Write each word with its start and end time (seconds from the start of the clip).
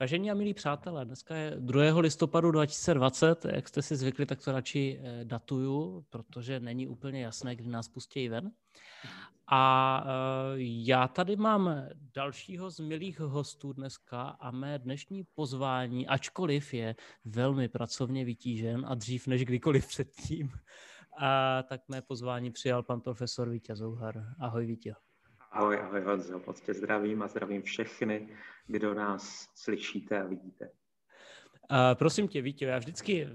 Vážení 0.00 0.30
a 0.30 0.34
milí 0.34 0.54
přátelé, 0.54 1.04
dneska 1.04 1.36
je 1.36 1.56
2. 1.58 2.00
listopadu 2.00 2.50
2020, 2.50 3.44
jak 3.44 3.68
jste 3.68 3.82
si 3.82 3.96
zvykli, 3.96 4.26
tak 4.26 4.44
to 4.44 4.52
radši 4.52 5.00
eh, 5.02 5.24
datuju, 5.24 6.06
protože 6.10 6.60
není 6.60 6.88
úplně 6.88 7.22
jasné, 7.22 7.56
kdy 7.56 7.68
nás 7.68 7.88
pustí 7.88 8.28
ven. 8.28 8.50
A 9.46 10.04
eh, 10.06 10.10
já 10.58 11.08
tady 11.08 11.36
mám 11.36 11.70
dalšího 12.14 12.70
z 12.70 12.80
milých 12.80 13.20
hostů 13.20 13.72
dneska 13.72 14.22
a 14.22 14.50
mé 14.50 14.78
dnešní 14.78 15.24
pozvání, 15.34 16.06
ačkoliv 16.06 16.74
je 16.74 16.96
velmi 17.24 17.68
pracovně 17.68 18.24
vytížen 18.24 18.86
a 18.88 18.94
dřív 18.94 19.26
než 19.26 19.44
kdykoliv 19.44 19.88
předtím, 19.88 20.50
a 21.18 21.62
tak 21.62 21.80
mé 21.88 22.02
pozvání 22.02 22.50
přijal 22.50 22.82
pan 22.82 23.00
profesor 23.00 23.50
Vítě 23.50 23.76
Zouhar. 23.76 24.24
Ahoj 24.40 24.66
Vítě. 24.66 24.94
Ahoj, 25.56 25.80
ahoj 25.80 26.00
Honzo, 26.00 26.42
moc 26.46 26.60
tě 26.60 26.74
zdravím 26.74 27.22
a 27.22 27.28
zdravím 27.28 27.62
všechny, 27.62 28.28
kdo 28.66 28.94
nás 28.94 29.48
slyšíte 29.54 30.20
a 30.20 30.26
vidíte. 30.26 30.64
Uh, 30.64 31.78
prosím 31.94 32.28
tě, 32.28 32.42
Vítě, 32.42 32.64
já 32.64 32.78
vždycky 32.78 33.28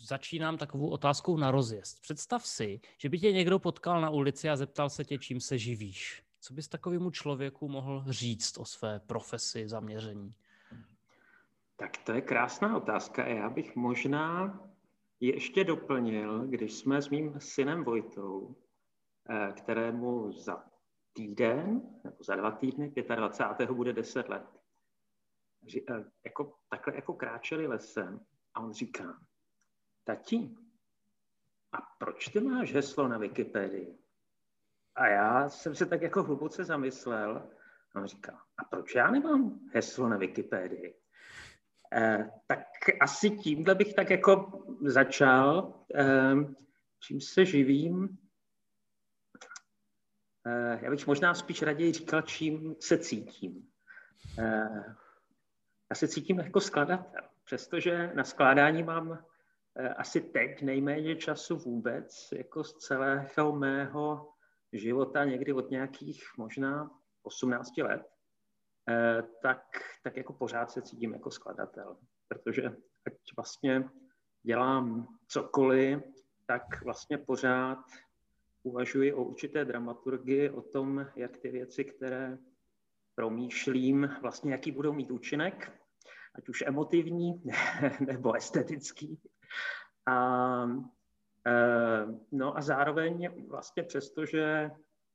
začínám 0.00 0.58
takovou 0.58 0.88
otázkou 0.88 1.36
na 1.36 1.50
rozjezd. 1.50 2.00
Představ 2.00 2.46
si, 2.46 2.80
že 2.98 3.08
by 3.08 3.18
tě 3.18 3.32
někdo 3.32 3.58
potkal 3.58 4.00
na 4.00 4.10
ulici 4.10 4.48
a 4.48 4.56
zeptal 4.56 4.90
se 4.90 5.04
tě, 5.04 5.18
čím 5.18 5.40
se 5.40 5.58
živíš. 5.58 6.22
Co 6.40 6.54
bys 6.54 6.68
takovému 6.68 7.10
člověku 7.10 7.68
mohl 7.68 8.04
říct 8.08 8.58
o 8.58 8.64
své 8.64 9.00
profesi, 9.00 9.68
zaměření? 9.68 10.34
Tak 11.76 11.96
to 11.96 12.12
je 12.12 12.20
krásná 12.20 12.76
otázka. 12.76 13.26
Já 13.26 13.50
bych 13.50 13.76
možná 13.76 14.60
ještě 15.20 15.64
doplnil, 15.64 16.46
když 16.46 16.72
jsme 16.72 17.02
s 17.02 17.08
mým 17.08 17.34
synem 17.38 17.84
Vojtou, 17.84 18.56
eh, 19.30 19.52
kterému 19.52 20.32
za 20.32 20.75
týden, 21.16 21.82
nebo 22.04 22.16
za 22.24 22.36
dva 22.36 22.50
týdny, 22.50 22.92
25. 23.16 23.70
bude 23.70 23.92
10 23.92 24.28
let. 24.28 24.46
Eh, 25.90 26.04
jako, 26.24 26.54
takhle 26.68 26.94
jako 26.94 27.14
kráčeli 27.14 27.66
lesem 27.66 28.20
a 28.54 28.60
on 28.60 28.72
říká, 28.72 29.20
tati, 30.04 30.56
a 31.72 31.78
proč 31.98 32.28
ty 32.28 32.40
máš 32.40 32.72
heslo 32.72 33.08
na 33.08 33.18
Wikipedii? 33.18 33.98
A 34.94 35.06
já 35.06 35.48
jsem 35.48 35.74
se 35.74 35.86
tak 35.86 36.02
jako 36.02 36.22
hluboce 36.22 36.64
zamyslel 36.64 37.50
a 37.94 38.00
on 38.00 38.06
říká, 38.06 38.42
a 38.58 38.64
proč 38.64 38.94
já 38.94 39.10
nemám 39.10 39.60
heslo 39.72 40.08
na 40.08 40.16
Wikipedii? 40.16 40.94
Eh, 41.92 42.30
tak 42.46 42.62
asi 43.00 43.30
tímhle 43.30 43.74
bych 43.74 43.94
tak 43.94 44.10
jako 44.10 44.62
začal, 44.80 45.74
eh, 45.94 46.34
čím 47.00 47.20
se 47.20 47.44
živím. 47.44 48.18
Eh, 50.46 50.78
já 50.82 50.90
bych 50.90 51.06
možná 51.06 51.34
spíš 51.34 51.62
raději 51.62 51.92
říkal, 51.92 52.22
čím 52.22 52.76
se 52.80 52.98
cítím. 52.98 53.68
Eh, 54.38 54.94
já 55.90 55.96
se 55.96 56.08
cítím 56.08 56.38
jako 56.38 56.60
skladatel, 56.60 57.28
přestože 57.44 58.12
na 58.14 58.24
skládání 58.24 58.82
mám 58.82 59.24
eh, 59.76 59.88
asi 59.88 60.20
teď 60.20 60.62
nejméně 60.62 61.16
času 61.16 61.56
vůbec, 61.56 62.28
jako 62.32 62.64
z 62.64 62.76
celého 62.76 63.52
mého 63.52 64.32
života, 64.72 65.24
někdy 65.24 65.52
od 65.52 65.70
nějakých 65.70 66.24
možná 66.36 66.90
18 67.22 67.76
let, 67.82 68.02
tak, 69.42 69.62
tak 70.02 70.16
jako 70.16 70.32
pořád 70.32 70.70
se 70.70 70.82
cítím 70.82 71.12
jako 71.12 71.30
skladatel, 71.30 71.96
protože 72.28 72.62
ať 73.06 73.12
vlastně 73.36 73.90
dělám 74.42 75.08
cokoliv, 75.28 76.02
tak 76.46 76.84
vlastně 76.84 77.18
pořád 77.18 77.78
uvažuji 78.66 79.12
o 79.12 79.24
určité 79.24 79.64
dramaturgii, 79.64 80.50
o 80.50 80.62
tom, 80.62 81.06
jak 81.16 81.36
ty 81.36 81.50
věci, 81.50 81.84
které 81.84 82.38
promýšlím, 83.14 84.10
vlastně 84.22 84.52
jaký 84.52 84.72
budou 84.72 84.92
mít 84.92 85.10
účinek, 85.10 85.72
ať 86.34 86.48
už 86.48 86.62
emotivní 86.66 87.42
nebo 88.06 88.34
estetický. 88.34 89.20
A, 90.06 90.66
e, 91.46 92.06
no 92.32 92.56
a 92.56 92.60
zároveň 92.62 93.46
vlastně 93.48 93.82
přesto, 93.82 94.26
že 94.26 94.70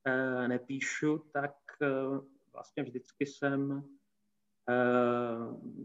e, 0.06 0.48
nepíšu, 0.48 1.18
tak 1.34 1.56
e, 1.82 1.88
vlastně 2.54 2.84
vždycky 2.84 3.26
jsem 3.26 3.84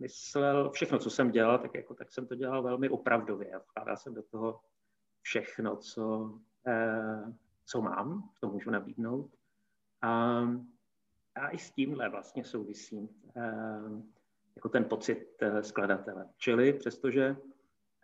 myslel, 0.01 0.71
všechno, 0.71 0.99
co 0.99 1.11
jsem 1.11 1.31
dělal, 1.31 1.59
tak, 1.59 1.75
jako, 1.75 1.95
tak 1.95 2.13
jsem 2.13 2.27
to 2.27 2.35
dělal 2.35 2.63
velmi 2.63 2.89
opravdově. 2.89 3.59
Vkládal 3.59 3.97
jsem 3.97 4.15
do 4.15 4.23
toho 4.23 4.61
všechno, 5.23 5.77
co, 5.77 6.35
co 7.67 7.83
mám, 7.83 8.31
co 8.41 8.49
můžu 8.49 8.71
nabídnout. 8.71 9.31
A, 10.03 10.41
a 11.35 11.49
i 11.51 11.59
s 11.59 11.71
tímhle 11.71 12.09
vlastně 12.09 12.45
souvisí 12.45 13.09
eh, 13.37 13.43
jako 14.57 14.69
ten 14.69 14.85
pocit 14.85 15.37
eh, 15.41 15.63
skladatele. 15.63 16.29
Čili 16.37 16.73
přestože 16.73 17.37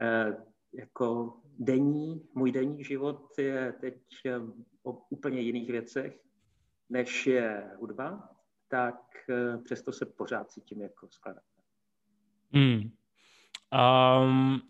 eh, 0.00 0.36
jako 0.72 1.36
denní, 1.58 2.28
můj 2.34 2.52
denní 2.52 2.84
život 2.84 3.38
je 3.38 3.74
teď 3.80 4.02
o 4.82 4.92
úplně 5.10 5.40
jiných 5.40 5.70
věcech, 5.70 6.20
než 6.88 7.26
je 7.26 7.70
hudba, 7.78 8.28
tak 8.68 8.96
přesto 9.64 9.92
se 9.92 10.06
pořád 10.06 10.50
cítím 10.50 10.82
jako 10.82 11.08
skladatel. 11.10 11.64
Hmm. 12.52 12.80
Um, 12.80 14.60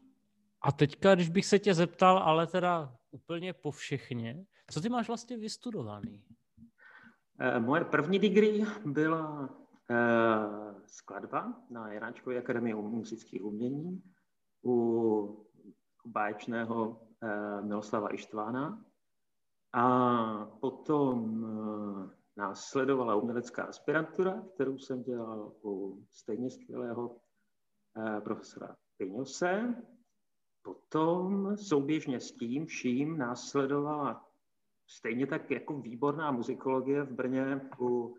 a 0.60 0.72
teďka, 0.72 1.14
když 1.14 1.28
bych 1.28 1.46
se 1.46 1.58
tě 1.58 1.74
zeptal, 1.74 2.18
ale 2.18 2.46
teda 2.46 2.96
úplně 3.10 3.52
po 3.52 3.70
všechně, 3.70 4.44
co 4.72 4.80
ty 4.80 4.88
máš 4.88 5.08
vlastně 5.08 5.36
vystudovaný? 5.36 6.24
Eh, 7.38 7.60
moje 7.60 7.84
první 7.84 8.18
degree 8.18 8.66
byla 8.84 9.40
uh, 9.40 10.82
skladba 10.86 11.62
na 11.70 11.92
Janáčkové 11.92 12.38
akademii 12.38 12.74
muzických 12.74 13.44
umění 13.44 14.02
u 14.64 15.46
báječného 16.06 16.88
uh, 16.90 17.66
Miloslava 17.66 18.14
Ištvána. 18.14 18.84
A 19.74 20.46
potom 20.60 21.46
následovala 22.36 23.14
umělecká 23.14 23.64
aspirantura, 23.64 24.42
kterou 24.54 24.78
jsem 24.78 25.02
dělal 25.02 25.52
u 25.64 26.04
stejně 26.10 26.50
skvělého 26.50 27.16
profesora 28.24 28.76
Piňose. 28.96 29.74
Potom 30.62 31.56
souběžně 31.56 32.20
s 32.20 32.32
tím 32.32 32.66
vším 32.66 33.18
následovala 33.18 34.31
Stejně 34.96 35.26
tak 35.26 35.50
jako 35.50 35.80
výborná 35.80 36.30
muzikologie 36.30 37.02
v 37.02 37.12
Brně 37.12 37.60
u 37.80 38.16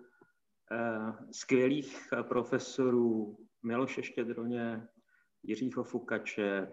eh, 0.72 1.14
skvělých 1.32 2.08
profesorů 2.22 3.38
Miloše 3.64 4.04
Štědroně, 4.04 4.88
Jiřího 5.44 5.84
Fukače, 5.84 6.68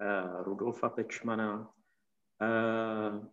eh, 0.00 0.42
Rudolfa 0.42 0.88
Pečmana. 0.88 1.74
Eh, 2.42 3.26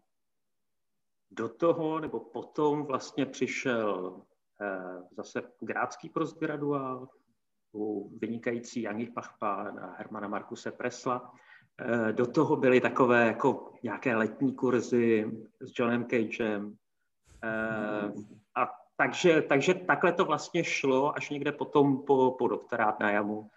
do 1.31 1.49
toho, 1.49 1.99
nebo 1.99 2.19
potom 2.19 2.85
vlastně 2.85 3.25
přišel 3.25 4.21
eh, 4.61 5.03
zase 5.11 5.41
grácký 5.59 6.09
postgraduál 6.09 7.09
u 7.73 8.17
vynikající 8.17 8.81
Jany 8.81 9.11
Pachpán 9.11 9.79
a 9.79 9.95
Hermana 9.97 10.27
Markuse 10.27 10.71
Presla. 10.71 11.33
Eh, 11.81 12.13
do 12.13 12.27
toho 12.27 12.55
byly 12.55 12.81
takové 12.81 13.27
jako 13.27 13.73
nějaké 13.83 14.15
letní 14.15 14.55
kurzy 14.55 15.31
s 15.59 15.79
Johnem 15.79 16.05
Cagem. 16.05 16.75
Eh, 17.43 18.11
a 18.55 18.69
takže, 18.97 19.41
takže 19.41 19.73
takhle 19.73 20.13
to 20.13 20.25
vlastně 20.25 20.63
šlo 20.63 21.17
až 21.17 21.29
někde 21.29 21.51
potom 21.51 22.05
po, 22.05 22.35
po 22.39 22.47
doktorát 22.47 22.99
na 22.99 23.11
jamu. 23.11 23.49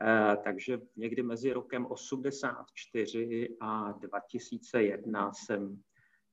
Eh, 0.00 0.36
takže 0.44 0.80
někdy 0.96 1.22
mezi 1.22 1.52
rokem 1.52 1.86
84 1.86 3.56
a 3.60 3.92
2001 3.92 5.32
jsem, 5.32 5.82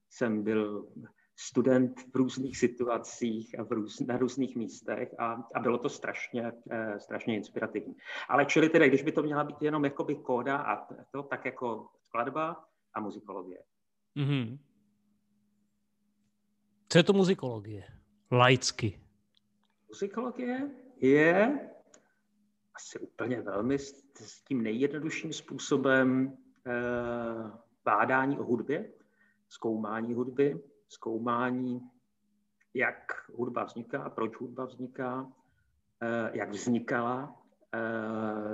jsem 0.10 0.44
byl 0.44 0.88
student 1.36 2.00
v 2.14 2.16
různých 2.16 2.58
situacích 2.58 3.60
a 3.60 3.64
v 3.64 3.72
růz, 3.72 4.00
na 4.00 4.18
různých 4.18 4.56
místech 4.56 5.16
a, 5.20 5.44
a 5.56 5.60
bylo 5.60 5.78
to 5.78 5.90
strašně, 5.90 6.52
eh, 6.72 7.00
strašně 7.00 7.36
inspirativní. 7.36 7.96
Ale 8.30 8.46
čili 8.46 8.70
tedy, 8.70 8.88
když 8.88 9.04
by 9.04 9.12
to 9.12 9.24
měla 9.24 9.44
být 9.44 9.62
jenom 9.62 9.86
jakoby 9.86 10.16
kóda 10.16 10.58
a 10.58 10.88
to, 11.12 11.24
tak 11.24 11.46
jako 11.46 11.88
skladba 12.02 12.66
a 12.94 13.00
muzikologie. 13.00 13.64
Mm-hmm. 14.16 14.58
Co 16.90 16.98
je 16.98 17.04
to 17.04 17.14
muzikologie? 17.14 17.84
Laicky. 18.32 19.02
Muzikologie 19.88 20.72
je 20.98 21.60
asi 22.76 23.00
úplně 23.00 23.42
velmi 23.42 23.80
s, 23.80 24.04
s 24.16 24.44
tím 24.44 24.64
nejjednodušším 24.64 25.34
způsobem 25.34 26.38
eh, 26.68 26.72
bádání 27.84 28.40
o 28.40 28.44
hudbě, 28.44 28.92
zkoumání 29.50 30.14
hudby, 30.14 30.62
zkoumání, 30.90 31.90
jak 32.74 33.30
hudba 33.34 33.64
vzniká, 33.64 34.10
proč 34.10 34.36
hudba 34.36 34.66
vzniká, 34.66 35.32
eh, 36.02 36.30
jak 36.34 36.50
vznikala, 36.50 37.42
eh, 37.76 37.80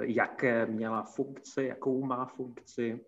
jaké 0.01 0.65
měla 0.65 1.03
funkce, 1.03 1.63
jakou 1.63 2.05
má 2.05 2.25
funkci, 2.25 3.05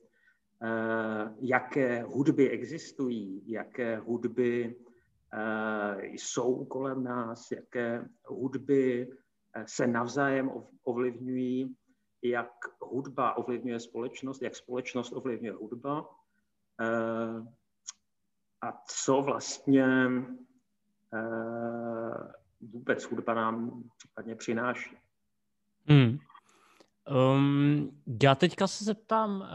eh, 0.63 1.33
jaké 1.39 2.03
hudby 2.03 2.49
existují, 2.49 3.51
jaké 3.51 3.97
hudby 3.97 4.75
jsou 6.11 6.65
kolem 6.65 7.03
nás, 7.03 7.51
jaké 7.51 8.05
hudby 8.25 9.09
se 9.65 9.87
navzájem 9.87 10.51
ovlivňují, 10.83 11.75
jak 12.21 12.51
hudba 12.81 13.37
ovlivňuje 13.37 13.79
společnost, 13.79 14.41
jak 14.41 14.55
společnost 14.55 15.13
ovlivňuje 15.13 15.53
hudba 15.53 16.09
a 18.63 18.73
co 18.87 19.21
vlastně 19.21 19.85
vůbec 22.61 23.03
hudba 23.03 23.33
nám 23.33 23.83
případně 23.97 24.35
přináší. 24.35 24.97
Hmm. 25.87 26.17
Um, 27.35 28.01
já 28.23 28.35
teďka 28.35 28.67
se 28.67 28.83
zeptám, 28.83 29.41
uh, 29.41 29.47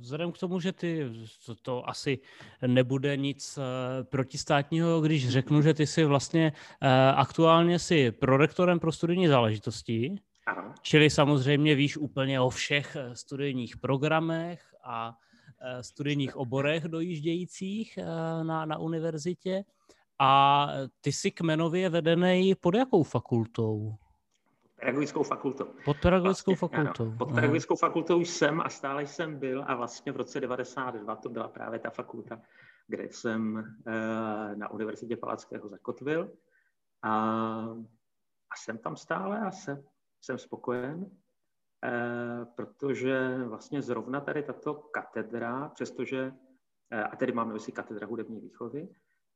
vzhledem 0.00 0.32
k 0.32 0.38
tomu, 0.38 0.60
že 0.60 0.72
ty, 0.72 1.06
to, 1.46 1.54
to 1.54 1.88
asi 1.88 2.18
nebude 2.66 3.16
nic 3.16 3.58
uh, 3.58 3.64
protistátního, 4.04 5.00
když 5.00 5.28
řeknu, 5.30 5.62
že 5.62 5.74
ty 5.74 5.86
jsi 5.86 6.04
vlastně 6.04 6.52
uh, 6.52 6.88
aktuálně 7.20 7.78
si 7.78 8.12
prorektorem 8.12 8.80
pro 8.80 8.92
studijní 8.92 9.28
záležitosti, 9.28 10.16
Aha. 10.46 10.74
čili 10.82 11.10
samozřejmě 11.10 11.74
víš 11.74 11.96
úplně 11.96 12.40
o 12.40 12.50
všech 12.50 12.96
studijních 13.12 13.76
programech 13.76 14.74
a 14.84 15.18
studijních 15.80 16.36
oborech 16.36 16.84
dojíždějících 16.84 17.98
uh, 17.98 18.44
na, 18.44 18.64
na 18.64 18.78
univerzitě. 18.78 19.64
A 20.18 20.68
ty 21.00 21.12
jsi 21.12 21.30
kmenově 21.30 21.88
vedený 21.88 22.54
pod 22.54 22.74
jakou 22.74 23.02
fakultou? 23.02 23.96
pedagogickou 24.80 25.22
fakultou. 25.22 25.64
Pod 25.84 25.96
pedagogickou 26.00 26.50
vlastně, 26.50 26.68
fakultou. 26.68 27.04
Ano, 27.04 27.16
pod 27.18 27.34
pedagogickou 27.34 27.74
Aha. 27.82 27.88
fakultou 27.88 28.20
jsem 28.20 28.60
a 28.60 28.68
stále 28.68 29.06
jsem 29.06 29.38
byl 29.38 29.64
a 29.66 29.74
vlastně 29.74 30.12
v 30.12 30.16
roce 30.16 30.40
92 30.40 31.16
to 31.16 31.28
byla 31.28 31.48
právě 31.48 31.78
ta 31.78 31.90
fakulta, 31.90 32.40
kde 32.86 33.04
jsem 33.04 33.54
uh, 33.56 34.56
na 34.56 34.70
Univerzitě 34.70 35.16
Palackého 35.16 35.68
zakotvil. 35.68 36.32
A, 37.02 37.10
a 38.50 38.56
jsem 38.56 38.78
tam 38.78 38.96
stále 38.96 39.40
a 39.40 39.50
jsem, 39.50 39.82
jsem 40.20 40.38
spokojen, 40.38 41.06
protože 42.56 43.44
vlastně 43.44 43.82
zrovna 43.82 44.20
tady 44.20 44.42
tato 44.42 44.74
katedra, 44.74 45.68
přestože, 45.68 46.32
uh, 46.92 47.00
a 47.12 47.16
tedy 47.16 47.32
máme 47.32 47.58
si 47.58 47.72
katedra 47.72 48.06
hudební 48.06 48.40
výchovy, 48.40 48.88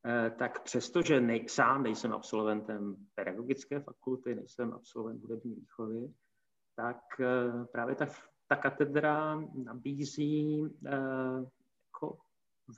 Eh, 0.06 0.30
tak 0.30 0.62
přestože 0.62 1.20
nej, 1.20 1.48
sám 1.48 1.82
nejsem 1.82 2.12
absolventem 2.12 2.96
pedagogické 3.14 3.80
fakulty, 3.80 4.34
nejsem 4.34 4.72
absolvent 4.72 5.20
hudební 5.20 5.54
výchovy, 5.54 6.12
tak 6.76 7.00
eh, 7.20 7.64
právě 7.72 7.94
ta, 7.94 8.06
ta 8.48 8.56
katedra 8.56 9.40
nabízí 9.64 10.64
eh, 10.86 10.90
jako 11.86 12.18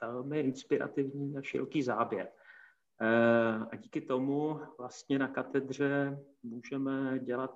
velmi 0.02 0.40
inspirativní 0.40 1.36
a 1.36 1.42
široký 1.42 1.82
záběr. 1.82 2.28
A 3.70 3.76
díky 3.76 4.00
tomu 4.00 4.60
vlastně 4.78 5.18
na 5.18 5.28
katedře 5.28 6.18
můžeme 6.42 7.18
dělat 7.18 7.54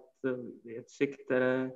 věci, 0.65 1.07
které, 1.07 1.73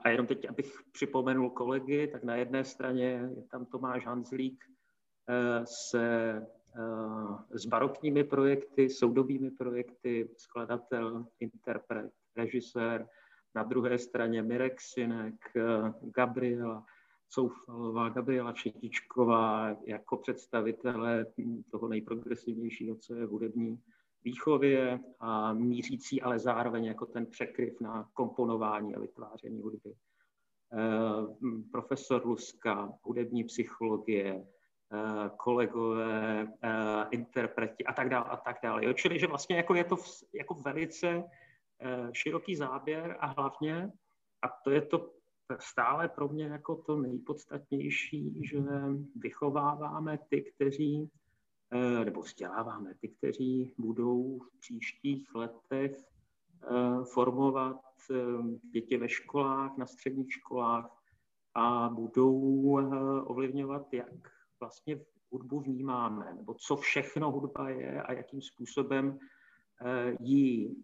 a 0.00 0.08
jenom 0.08 0.26
teď, 0.26 0.48
abych 0.48 0.82
připomenul 0.92 1.50
kolegy, 1.50 2.08
tak 2.12 2.24
na 2.24 2.36
jedné 2.36 2.64
straně 2.64 3.04
je 3.04 3.42
tam 3.50 3.66
Tomáš 3.66 4.06
Hanzlík 4.06 4.64
se 5.64 6.46
s 7.50 7.66
barokními 7.66 8.24
projekty, 8.24 8.90
soudobými 8.90 9.50
projekty, 9.50 10.28
skladatel, 10.36 11.26
interpret, 11.40 12.12
režisér, 12.36 13.08
na 13.54 13.62
druhé 13.62 13.98
straně 13.98 14.42
Mirek 14.42 14.80
Sinek, 14.80 15.34
Gabriela 16.02 16.84
Soufalová, 17.28 18.08
Gabriela 18.08 18.54
Šetičková 18.54 19.76
jako 19.86 20.16
představitelé 20.16 21.26
toho 21.70 21.88
nejprogresivnějšího, 21.88 22.96
co 22.96 23.14
je 23.14 23.26
hudební 23.26 23.82
výchově 24.24 25.00
a 25.20 25.52
mířící 25.52 26.22
ale 26.22 26.38
zároveň 26.38 26.84
jako 26.84 27.06
ten 27.06 27.26
překryv 27.26 27.80
na 27.80 28.10
komponování 28.14 28.94
a 28.94 29.00
vytváření 29.00 29.62
hudby. 29.62 29.94
Profesor 31.72 32.26
Luska, 32.26 32.92
hudební 33.02 33.44
psychologie, 33.44 34.46
Eh, 34.92 35.30
kolegové, 35.36 36.48
eh, 36.62 37.06
interpreti 37.10 37.84
a 37.84 37.92
tak 37.92 38.08
dále 38.08 38.24
a 38.24 38.36
tak 38.36 38.56
dále. 38.62 38.84
Jo? 38.84 38.92
Čili, 38.92 39.18
že 39.18 39.26
vlastně 39.26 39.56
jako 39.56 39.74
je 39.74 39.84
to 39.84 39.96
jako 40.34 40.54
velice 40.54 41.24
eh, 41.80 42.08
široký 42.12 42.56
záběr 42.56 43.16
a 43.20 43.26
hlavně, 43.26 43.92
a 44.42 44.48
to 44.64 44.70
je 44.70 44.82
to 44.82 45.12
stále 45.58 46.08
pro 46.08 46.28
mě 46.28 46.44
jako 46.44 46.76
to 46.76 46.96
nejpodstatnější, 46.96 48.48
že 48.50 48.58
vychováváme 49.16 50.18
ty, 50.28 50.42
kteří, 50.42 51.10
nebo 52.04 52.20
vzděláváme 52.20 52.94
ty, 52.94 53.08
kteří 53.08 53.74
budou 53.78 54.38
v 54.38 54.58
příštích 54.60 55.34
letech 55.34 56.04
formovat 57.12 57.80
děti 58.72 58.96
ve 58.96 59.08
školách, 59.08 59.76
na 59.76 59.86
středních 59.86 60.32
školách 60.32 60.98
a 61.54 61.88
budou 61.88 62.72
ovlivňovat 63.26 63.92
jak 63.92 64.12
vlastně 64.60 65.00
hudbu 65.30 65.60
vnímáme, 65.60 66.34
nebo 66.34 66.54
co 66.54 66.76
všechno 66.76 67.30
hudba 67.30 67.68
je 67.68 68.02
a 68.02 68.12
jakým 68.12 68.42
způsobem 68.42 69.18
eh, 69.84 70.16
ji 70.20 70.76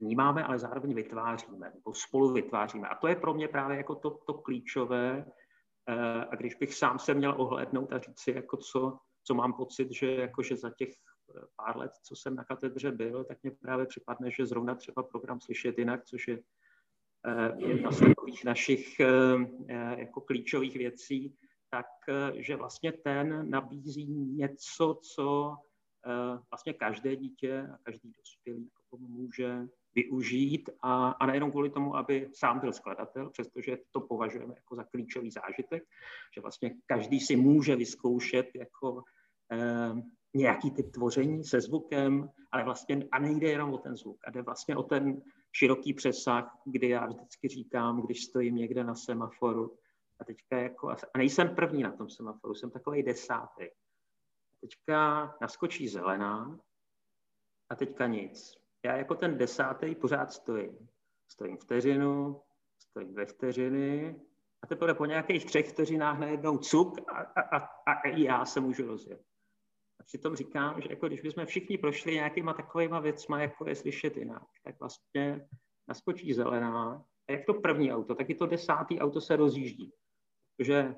vnímáme, 0.00 0.44
ale 0.44 0.58
zároveň 0.58 0.94
vytváříme, 0.94 1.72
nebo 1.74 1.94
spolu 1.94 2.32
vytváříme. 2.32 2.88
A 2.88 2.94
to 2.94 3.08
je 3.08 3.16
pro 3.16 3.34
mě 3.34 3.48
právě 3.48 3.76
jako 3.76 3.94
to, 3.94 4.10
to 4.10 4.34
klíčové. 4.34 5.24
Eh, 5.86 6.24
a 6.24 6.36
když 6.36 6.54
bych 6.54 6.74
sám 6.74 6.98
se 6.98 7.14
měl 7.14 7.34
ohlédnout 7.38 7.92
a 7.92 7.98
říct 7.98 8.20
si, 8.20 8.30
jako 8.30 8.56
co, 8.56 8.98
co 9.30 9.34
mám 9.34 9.52
pocit, 9.52 9.92
že, 9.92 10.14
jako, 10.14 10.42
že 10.42 10.56
za 10.56 10.70
těch 10.70 10.88
eh, 10.90 11.40
pár 11.56 11.76
let, 11.76 11.92
co 12.02 12.16
jsem 12.16 12.34
na 12.34 12.44
katedře 12.44 12.92
byl, 12.92 13.24
tak 13.24 13.42
mě 13.42 13.50
právě 13.50 13.86
připadne, 13.86 14.30
že 14.30 14.46
zrovna 14.46 14.74
třeba 14.74 15.02
program 15.02 15.40
Slyšet 15.40 15.78
jinak, 15.78 16.04
což 16.04 16.28
je 16.28 16.38
jedna 17.56 17.92
z 17.92 17.98
takových 18.00 18.44
našich 18.44 19.00
jako 19.96 20.20
klíčových 20.20 20.76
věcí, 20.76 21.36
tak 21.70 21.86
eh, 22.08 22.42
že 22.42 22.56
vlastně 22.56 22.92
ten 22.92 23.50
nabízí 23.50 24.06
něco, 24.14 25.00
co 25.14 25.56
eh, 26.06 26.38
vlastně 26.50 26.72
každé 26.72 27.16
dítě 27.16 27.68
a 27.74 27.78
každý 27.82 28.12
dospělý 28.12 28.70
může 28.98 29.68
využít 29.94 30.70
a, 30.82 31.10
a 31.10 31.26
nejenom 31.26 31.50
kvůli 31.50 31.70
tomu, 31.70 31.96
aby 31.96 32.28
sám 32.32 32.60
byl 32.60 32.72
skladatel, 32.72 33.30
přestože 33.30 33.78
to 33.90 34.00
považujeme 34.00 34.54
jako 34.56 34.76
za 34.76 34.84
klíčový 34.84 35.30
zážitek, 35.30 35.82
že 36.34 36.40
vlastně 36.40 36.74
každý 36.86 37.20
si 37.20 37.36
může 37.36 37.76
vyzkoušet 37.76 38.46
jako 38.54 38.98
eh, 38.98 39.19
nějaký 40.34 40.70
typ 40.70 40.90
tvoření 40.92 41.44
se 41.44 41.60
zvukem, 41.60 42.30
ale 42.52 42.64
vlastně 42.64 43.08
a 43.12 43.18
nejde 43.18 43.48
jenom 43.48 43.72
o 43.72 43.78
ten 43.78 43.96
zvuk, 43.96 44.18
a 44.24 44.30
jde 44.30 44.42
vlastně 44.42 44.76
o 44.76 44.82
ten 44.82 45.22
široký 45.52 45.94
přesah, 45.94 46.58
kdy 46.64 46.88
já 46.88 47.06
vždycky 47.06 47.48
říkám, 47.48 48.02
když 48.02 48.24
stojím 48.24 48.56
někde 48.56 48.84
na 48.84 48.94
semaforu, 48.94 49.76
a 50.20 50.24
teďka 50.24 50.56
jako, 50.56 50.90
a 50.90 51.18
nejsem 51.18 51.54
první 51.54 51.82
na 51.82 51.92
tom 51.92 52.10
semaforu, 52.10 52.54
jsem 52.54 52.70
takový 52.70 53.02
desátý. 53.02 53.64
Teďka 54.60 55.34
naskočí 55.40 55.88
zelená 55.88 56.58
a 57.68 57.74
teďka 57.74 58.06
nic. 58.06 58.56
Já 58.84 58.96
jako 58.96 59.14
ten 59.14 59.38
desátý 59.38 59.94
pořád 59.94 60.32
stojím. 60.32 60.88
Stojím 61.28 61.56
vteřinu, 61.56 62.42
stojím 62.78 63.12
dvě 63.12 63.26
vteřiny 63.26 64.20
a 64.62 64.66
teprve 64.66 64.94
po 64.94 65.04
nějakých 65.04 65.44
třech 65.44 65.68
vteřinách 65.68 66.18
najednou 66.18 66.58
cuk 66.58 66.98
a, 67.08 67.12
a, 67.12 67.58
a, 67.58 67.92
a 67.92 68.08
já 68.08 68.44
se 68.44 68.60
můžu 68.60 68.86
rozjet. 68.86 69.29
Přitom 70.10 70.36
říkám, 70.36 70.80
že 70.80 70.88
jako 70.90 71.06
když 71.06 71.20
bychom 71.20 71.46
všichni 71.46 71.78
prošli 71.78 72.14
nějakýma 72.14 72.52
takovýma 72.52 73.00
věcma, 73.00 73.40
jako 73.40 73.68
je 73.68 73.74
slyšet 73.74 74.16
jinak, 74.16 74.42
tak 74.64 74.80
vlastně 74.80 75.48
naskočí 75.88 76.32
zelená 76.32 77.04
a 77.28 77.32
jak 77.32 77.46
to 77.46 77.54
první 77.54 77.92
auto, 77.92 78.14
tak 78.14 78.30
i 78.30 78.34
to 78.34 78.46
desátý 78.46 79.00
auto 79.00 79.20
se 79.20 79.36
rozjíždí 79.36 79.92
že 80.60 80.94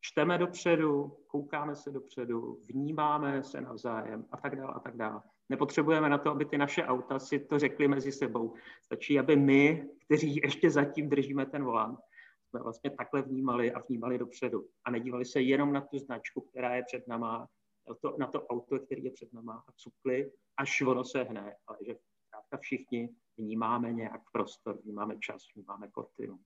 čteme 0.00 0.38
dopředu, 0.38 1.16
koukáme 1.26 1.76
se 1.76 1.90
dopředu, 1.90 2.60
vnímáme 2.68 3.42
se 3.42 3.60
navzájem 3.60 4.24
a 4.30 4.36
tak 4.36 4.56
dále 4.56 4.72
a 4.74 4.80
tak 4.80 4.96
dále. 4.96 5.22
Nepotřebujeme 5.48 6.08
na 6.08 6.18
to, 6.18 6.30
aby 6.30 6.44
ty 6.44 6.58
naše 6.58 6.84
auta 6.84 7.18
si 7.18 7.38
to 7.38 7.58
řekli 7.58 7.88
mezi 7.88 8.12
sebou. 8.12 8.54
Stačí, 8.84 9.18
aby 9.18 9.36
my, 9.36 9.88
kteří 10.04 10.36
ještě 10.36 10.70
zatím 10.70 11.08
držíme 11.08 11.46
ten 11.46 11.64
volant, 11.64 11.98
jsme 12.48 12.62
vlastně 12.62 12.90
takhle 12.90 13.22
vnímali 13.22 13.72
a 13.72 13.82
vnímali 13.88 14.18
dopředu. 14.18 14.68
A 14.84 14.90
nedívali 14.90 15.24
se 15.24 15.40
jenom 15.40 15.72
na 15.72 15.80
tu 15.80 15.98
značku, 15.98 16.40
která 16.40 16.76
je 16.76 16.82
před 16.82 17.08
náma, 17.08 17.48
to, 17.94 18.16
na 18.18 18.26
to 18.26 18.46
auto, 18.46 18.78
který 18.78 19.04
je 19.04 19.10
před 19.10 19.32
náma 19.32 19.64
a 19.68 19.72
cukli, 19.72 20.32
až 20.56 20.80
ono 20.80 21.04
se 21.04 21.22
hne. 21.22 21.56
Ale 21.66 21.78
že 21.86 21.94
všichni 22.60 23.08
vnímáme 23.38 23.92
nějak 23.92 24.20
prostor, 24.32 24.78
vnímáme 24.82 25.18
čas, 25.18 25.42
vnímáme 25.54 25.88
kortinu. 25.88 26.38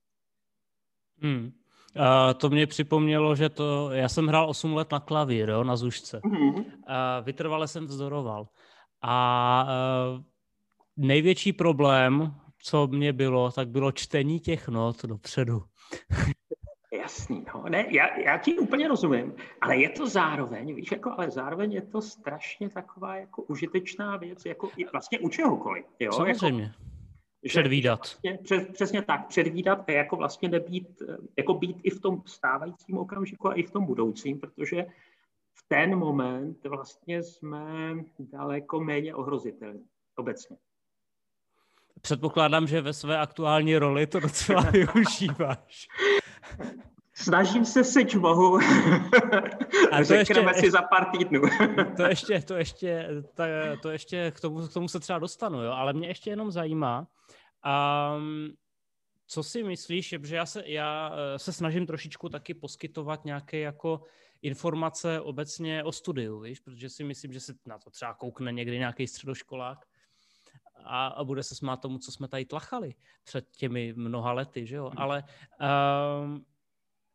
Hmm. 1.22 1.52
Uh, 1.96 2.34
to 2.36 2.50
mě 2.50 2.66
připomnělo, 2.66 3.36
že 3.36 3.48
to, 3.48 3.90
já 3.90 4.08
jsem 4.08 4.26
hrál 4.26 4.50
8 4.50 4.74
let 4.74 4.92
na 4.92 5.00
klavír, 5.00 5.48
jo, 5.50 5.64
na 5.64 5.76
zušce. 5.76 6.20
Mm-hmm. 6.20 6.64
Uh, 6.64 7.24
vytrvale 7.24 7.68
jsem 7.68 7.86
vzdoroval. 7.86 8.48
A 9.02 9.66
uh, 10.14 10.22
největší 10.96 11.52
problém, 11.52 12.34
co 12.62 12.86
mě 12.86 13.12
bylo, 13.12 13.50
tak 13.52 13.68
bylo 13.68 13.92
čtení 13.92 14.40
těch 14.40 14.68
not 14.68 15.04
dopředu. 15.04 15.62
Jasný, 17.12 17.44
no. 17.54 17.64
Ne, 17.68 17.86
já, 17.88 18.18
já 18.18 18.38
ti 18.38 18.58
úplně 18.58 18.88
rozumím, 18.88 19.34
ale 19.60 19.76
je 19.76 19.88
to 19.88 20.06
zároveň, 20.06 20.74
víš, 20.74 20.92
jako, 20.92 21.10
ale 21.10 21.30
zároveň 21.30 21.72
je 21.72 21.82
to 21.82 22.02
strašně 22.02 22.68
taková 22.68 23.16
jako 23.16 23.42
užitečná 23.42 24.16
věc, 24.16 24.44
jako 24.44 24.70
i 24.76 24.84
vlastně 24.84 25.18
u 25.18 25.28
čehokoliv. 25.28 25.84
Jo? 26.00 26.12
Samozřejmě. 26.12 26.62
Jako, 26.62 26.92
Předvídat. 27.48 27.98
Vlastně, 27.98 28.38
přes, 28.42 28.68
přesně 28.72 29.02
tak, 29.02 29.26
předvídat 29.26 29.84
a 29.88 29.92
jako 29.92 30.16
vlastně 30.16 30.48
nebýt, 30.48 31.02
jako 31.36 31.54
být 31.54 31.76
i 31.82 31.90
v 31.90 32.00
tom 32.00 32.22
stávajícím 32.26 32.98
okamžiku 32.98 33.48
a 33.48 33.54
i 33.54 33.62
v 33.62 33.70
tom 33.70 33.84
budoucím, 33.84 34.40
protože 34.40 34.86
v 35.54 35.64
ten 35.68 35.96
moment 35.96 36.64
vlastně 36.64 37.22
jsme 37.22 37.94
daleko 38.18 38.80
méně 38.80 39.14
ohrozitelní 39.14 39.84
obecně. 40.16 40.56
Předpokládám, 42.00 42.66
že 42.66 42.80
ve 42.80 42.92
své 42.92 43.18
aktuální 43.18 43.78
roli 43.78 44.06
to 44.06 44.20
docela 44.20 44.62
využíváš. 44.70 45.88
Snažím 47.22 47.64
se, 47.64 47.84
seč 47.84 48.14
mohu. 48.14 48.58
A 49.92 50.04
to 50.06 50.14
ještě, 50.14 50.34
si 50.54 50.70
za 50.70 50.82
pár 50.82 51.10
týdnů. 51.10 51.42
to 51.96 52.02
ještě, 52.02 52.40
to 52.40 52.54
ještě, 52.54 53.08
to, 53.34 53.42
to 53.82 53.90
ještě 53.90 54.30
k, 54.30 54.40
tomu, 54.40 54.68
k 54.68 54.72
tomu 54.72 54.88
se 54.88 55.00
třeba 55.00 55.18
dostanu, 55.18 55.62
jo? 55.62 55.72
ale 55.72 55.92
mě 55.92 56.08
ještě 56.08 56.30
jenom 56.30 56.50
zajímá, 56.50 57.06
um, 58.16 58.52
co 59.26 59.42
si 59.42 59.62
myslíš, 59.62 60.14
že 60.22 60.36
já 60.36 60.46
se, 60.46 60.62
já 60.66 61.12
eh, 61.14 61.38
se 61.38 61.52
snažím 61.52 61.86
trošičku 61.86 62.28
taky 62.28 62.54
poskytovat 62.54 63.24
nějaké 63.24 63.58
jako 63.58 64.02
informace 64.42 65.20
obecně 65.20 65.84
o 65.84 65.92
studiu, 65.92 66.40
víš? 66.40 66.60
protože 66.60 66.88
si 66.88 67.04
myslím, 67.04 67.32
že 67.32 67.40
se 67.40 67.54
na 67.66 67.78
to 67.78 67.90
třeba 67.90 68.14
koukne 68.14 68.52
někdy 68.52 68.78
nějaký 68.78 69.06
středoškolák 69.06 69.78
a, 70.84 71.06
a 71.06 71.24
bude 71.24 71.42
se 71.42 71.54
smát 71.54 71.76
tomu, 71.76 71.98
co 71.98 72.12
jsme 72.12 72.28
tady 72.28 72.44
tlachali 72.44 72.94
před 73.24 73.50
těmi 73.56 73.92
mnoha 73.96 74.32
lety, 74.32 74.66
že 74.66 74.76
jo? 74.76 74.84
Hmm. 74.84 74.98
Ale 74.98 75.24
um, 76.24 76.44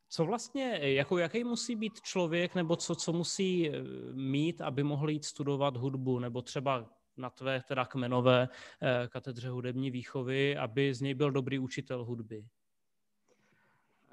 co 0.10 0.26
vlastně, 0.26 0.80
jako 0.82 1.18
jaký 1.18 1.44
musí 1.44 1.76
být 1.76 2.02
člověk, 2.02 2.56
nebo 2.56 2.76
co, 2.76 2.96
co 2.96 3.14
musí 3.14 3.70
eh, 3.70 3.82
mít, 4.14 4.62
aby 4.62 4.84
mohl 4.84 5.10
jít 5.10 5.26
studovat 5.26 5.78
hudbu, 5.78 6.20
nebo 6.20 6.42
třeba 6.42 6.90
na 7.18 7.30
tvé 7.30 7.62
teda 7.68 7.86
kmenové 7.86 8.50
eh, 8.82 9.08
katedře 9.08 9.50
hudební 9.50 9.92
výchovy, 9.92 10.58
aby 10.58 10.94
z 10.94 11.02
něj 11.02 11.14
byl 11.14 11.32
dobrý 11.32 11.60
učitel 11.60 12.06
hudby? 12.06 12.46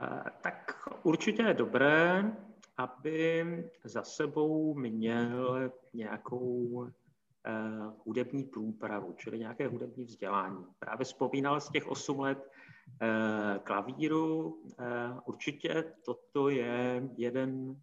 Eh, 0.00 0.30
tak 0.42 0.88
určitě 1.02 1.42
je 1.42 1.54
dobré, 1.54 2.32
aby 2.76 3.44
za 3.84 4.02
sebou 4.02 4.74
měl 4.74 5.72
nějakou 5.92 6.88
hudební 8.04 8.44
průpravu, 8.44 9.14
čili 9.18 9.38
nějaké 9.38 9.68
hudební 9.68 10.04
vzdělání. 10.04 10.66
Právě 10.78 11.04
vzpomínal 11.04 11.60
z 11.60 11.70
těch 11.70 11.86
8 11.86 12.20
let 12.20 12.50
klavíru. 13.64 14.58
Eh, 14.78 15.20
určitě 15.24 15.94
toto 16.04 16.48
je 16.48 17.08
jeden 17.16 17.76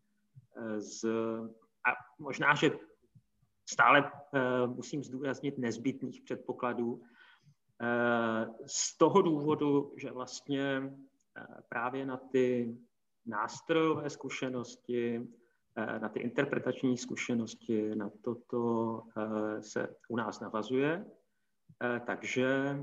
eh, 0.58 0.82
z, 0.82 1.06
a 1.86 1.90
možná, 2.20 2.56
že 2.56 2.72
stále 3.70 4.12
musím 4.68 5.04
zdůraznit 5.04 5.58
nezbytných 5.58 6.22
předpokladů, 6.22 7.02
z 8.66 8.98
toho 8.98 9.22
důvodu, 9.22 9.94
že 9.98 10.12
vlastně 10.12 10.94
právě 11.70 12.06
na 12.06 12.18
ty 12.18 12.78
nástrojové 13.26 14.10
zkušenosti, 14.10 15.28
na 16.02 16.10
ty 16.10 16.20
interpretační 16.20 16.98
zkušenosti, 16.98 17.96
na 17.96 18.10
toto 18.22 19.04
se 19.62 19.96
u 20.10 20.16
nás 20.16 20.40
navazuje. 20.40 21.06
Takže 22.06 22.78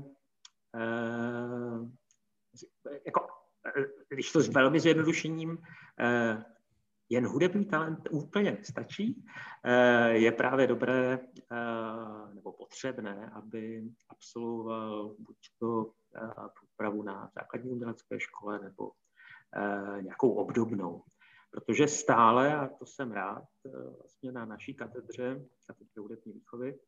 jako, 3.05 3.27
eh, 3.65 3.85
když 4.09 4.31
to 4.31 4.41
s 4.41 4.47
velmi 4.47 4.79
zjednodušením, 4.79 5.57
eh, 5.99 6.45
jen 7.09 7.27
hudební 7.27 7.65
talent 7.65 8.07
úplně 8.11 8.57
stačí. 8.63 9.25
Eh, 9.63 10.09
je 10.09 10.31
právě 10.31 10.67
dobré 10.67 11.19
nebo 12.33 12.51
potřebné, 12.51 13.29
aby 13.33 13.83
absolvoval 14.09 15.15
buď 15.19 15.37
to 15.59 15.91
průpravu 16.59 17.03
na 17.03 17.31
základní 17.35 17.71
umělecké 17.71 18.19
škole 18.19 18.59
nebo 18.59 18.91
nějakou 20.01 20.31
obdobnou. 20.31 21.03
Protože 21.51 21.87
stále, 21.87 22.55
a 22.55 22.67
to 22.67 22.85
jsem 22.85 23.11
rád, 23.11 23.43
vlastně 23.99 24.31
na 24.31 24.45
naší 24.45 24.73
katedře, 24.73 25.45
katedře 25.67 25.99
hudební 25.99 26.33
výchovy, 26.33 26.79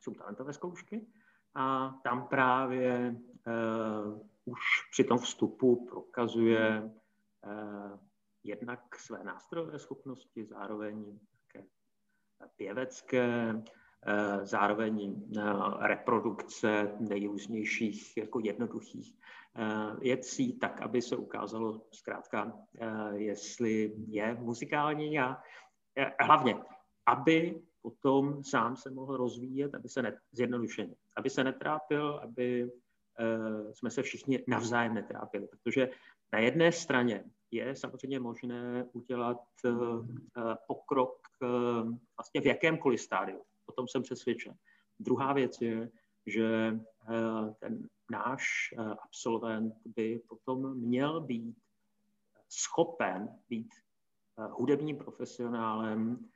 jsou 0.00 0.14
talentové 0.14 0.52
zkoušky 0.52 1.06
a 1.54 1.94
tam 2.04 2.28
právě 2.28 3.16
už 4.50 4.60
při 4.90 5.04
tom 5.04 5.18
vstupu 5.18 5.86
prokazuje 5.90 6.90
eh, 7.44 7.98
jednak 8.44 8.96
své 8.96 9.24
nástrojové 9.24 9.78
schopnosti, 9.78 10.44
zároveň 10.44 11.18
také 11.52 11.66
pěvecké, 12.56 13.62
eh, 14.06 14.46
zároveň 14.46 15.22
eh, 15.38 15.42
reprodukce 15.80 16.96
nejrůznějších 17.00 18.16
jako 18.16 18.40
jednoduchých 18.40 19.20
věcí, 19.98 20.58
tak 20.58 20.80
aby 20.80 21.02
se 21.02 21.16
ukázalo 21.16 21.86
zkrátka, 21.92 22.52
jestli 23.12 23.92
je 24.06 24.34
muzikální 24.34 25.18
a 25.18 25.42
hlavně, 26.20 26.56
aby 27.06 27.62
potom 27.82 28.44
sám 28.44 28.76
se 28.76 28.90
mohl 28.90 29.16
rozvíjet, 29.16 29.74
aby 29.74 29.88
se 29.88 30.02
ne, 30.02 30.18
zjednodušeně, 30.32 30.94
aby 31.20 31.30
se 31.30 31.44
netrápil, 31.44 32.20
aby 32.22 32.70
Eh, 33.20 33.74
jsme 33.74 33.90
se 33.90 34.02
všichni 34.02 34.44
navzájem 34.48 34.94
netrápili, 34.94 35.46
protože 35.46 35.88
na 36.32 36.38
jedné 36.38 36.72
straně 36.72 37.24
je 37.50 37.76
samozřejmě 37.76 38.20
možné 38.20 38.84
udělat 38.92 39.40
eh, 39.66 39.70
pokrok 40.66 41.18
eh, 41.42 41.46
vlastně 42.16 42.40
v 42.40 42.46
jakémkoliv 42.46 43.00
stádiu. 43.00 43.42
O 43.66 43.72
tom 43.72 43.88
jsem 43.88 44.02
přesvědčen. 44.02 44.54
Druhá 44.98 45.32
věc 45.32 45.60
je, 45.60 45.90
že 46.26 46.76
ten 47.60 47.88
náš 48.10 48.44
absolvent 49.02 49.74
by 49.84 50.22
potom 50.28 50.74
měl 50.76 51.20
být 51.20 51.56
schopen 52.48 53.28
být 53.48 53.74
hudebním 54.36 54.96
profesionálem, 54.96 56.28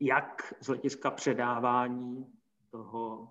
jak 0.00 0.54
z 0.60 0.66
hlediska 0.66 1.10
předávání 1.10 2.33
toho 2.74 3.28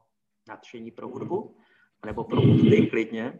nadšení 0.47 0.91
pro 0.91 1.07
hudbu, 1.07 1.57
nebo 2.05 2.23
pro 2.23 2.41
hudby 2.41 2.88
klidně, 2.88 3.39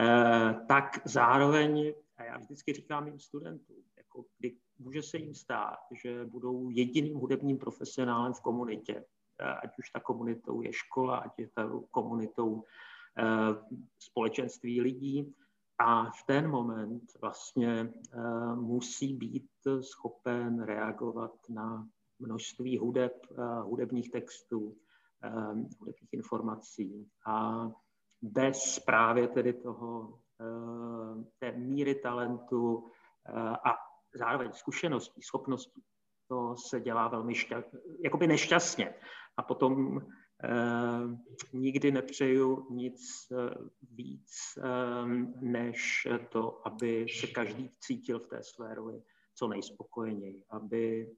eh, 0.00 0.54
tak 0.68 0.98
zároveň, 1.04 1.94
a 2.16 2.24
já 2.24 2.38
vždycky 2.38 2.72
říkám 2.72 3.04
mým 3.04 3.18
studentům, 3.18 3.76
jako 3.96 4.24
kdy 4.38 4.56
může 4.78 5.02
se 5.02 5.18
jim 5.18 5.34
stát, 5.34 5.78
že 6.02 6.24
budou 6.24 6.70
jediným 6.70 7.16
hudebním 7.16 7.58
profesionálem 7.58 8.34
v 8.34 8.40
komunitě, 8.40 8.94
eh, 8.98 9.54
ať 9.62 9.78
už 9.78 9.90
ta 9.90 10.00
komunitou 10.00 10.62
je 10.62 10.72
škola, 10.72 11.16
ať 11.16 11.38
je 11.38 11.48
ta 11.54 11.70
komunitou 11.90 12.62
eh, 13.18 13.54
společenství 13.98 14.80
lidí, 14.80 15.34
a 15.78 16.10
v 16.10 16.22
ten 16.26 16.50
moment 16.50 17.02
vlastně 17.20 17.92
musí 18.54 19.14
být 19.14 19.50
schopen 19.80 20.62
reagovat 20.62 21.34
na 21.48 21.88
množství 22.18 22.78
hudeb, 22.78 23.26
hudebních 23.62 24.10
textů, 24.10 24.76
Ehm, 25.24 25.68
hudebních 25.80 26.12
informací. 26.12 27.10
A 27.26 27.66
bez 28.22 28.78
právě 28.78 29.28
tedy 29.28 29.52
toho, 29.52 30.18
ehm, 30.40 31.26
té 31.38 31.52
míry 31.52 31.94
talentu 31.94 32.90
eh, 33.28 33.32
a 33.40 33.76
zároveň 34.14 34.52
zkušeností, 34.52 35.22
schopností, 35.22 35.82
to 36.28 36.56
se 36.56 36.80
dělá 36.80 37.08
velmi 37.08 37.34
šťa, 37.34 37.62
jakoby 38.04 38.26
nešťastně. 38.26 38.94
A 39.36 39.42
potom 39.42 40.00
eh, 40.44 40.50
nikdy 41.52 41.92
nepřeju 41.92 42.66
nic 42.70 43.00
eh, 43.32 43.54
víc, 43.90 44.32
eh, 44.58 45.06
než 45.40 46.08
to, 46.28 46.66
aby 46.66 47.06
se 47.20 47.26
každý 47.26 47.70
cítil 47.80 48.20
v 48.20 48.26
té 48.26 48.40
roli 48.74 49.02
co 49.34 49.48
nejspokojeněji, 49.48 50.44
aby 50.50 51.10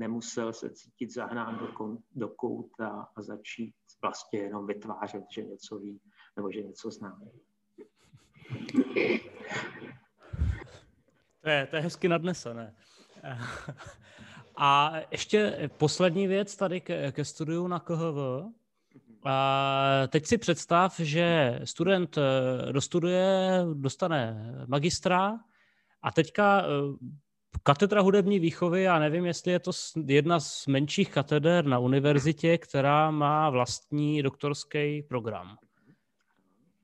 nemusel 0.00 0.52
se 0.52 0.70
cítit 0.70 1.12
zahnán 1.12 1.58
do, 1.58 1.66
kon, 1.66 1.98
do 2.14 2.28
kouta 2.28 3.08
a 3.16 3.22
začít 3.22 3.74
vlastně 4.02 4.38
jenom 4.38 4.66
vytvářet, 4.66 5.24
že 5.30 5.42
něco 5.42 5.78
ví 5.78 6.00
nebo 6.36 6.52
že 6.52 6.62
něco 6.62 6.90
zná. 6.90 7.20
To 11.40 11.48
je, 11.50 11.66
to 11.66 11.76
je 11.76 11.82
hezky 11.82 12.08
nadnesené. 12.08 12.74
A 14.56 14.92
ještě 15.10 15.70
poslední 15.76 16.26
věc 16.26 16.56
tady 16.56 16.80
ke, 16.80 17.12
ke 17.12 17.24
studiu 17.24 17.68
na 17.68 17.80
KHV. 17.80 18.52
A 19.24 20.02
teď 20.08 20.26
si 20.26 20.38
představ, 20.38 21.00
že 21.00 21.60
student 21.64 22.18
eh, 22.18 22.72
dostuduje, 22.72 23.50
dostane 23.74 24.52
magistra 24.66 25.38
a 26.02 26.12
teďka 26.12 26.62
eh, 26.62 26.66
Katedra 27.62 28.00
hudební 28.00 28.38
výchovy, 28.38 28.82
já 28.82 28.98
nevím, 28.98 29.26
jestli 29.26 29.52
je 29.52 29.58
to 29.58 29.70
jedna 30.06 30.40
z 30.40 30.66
menších 30.66 31.10
kateder 31.10 31.64
na 31.64 31.78
univerzitě, 31.78 32.58
která 32.58 33.10
má 33.10 33.50
vlastní 33.50 34.22
doktorský 34.22 35.02
program. 35.02 35.56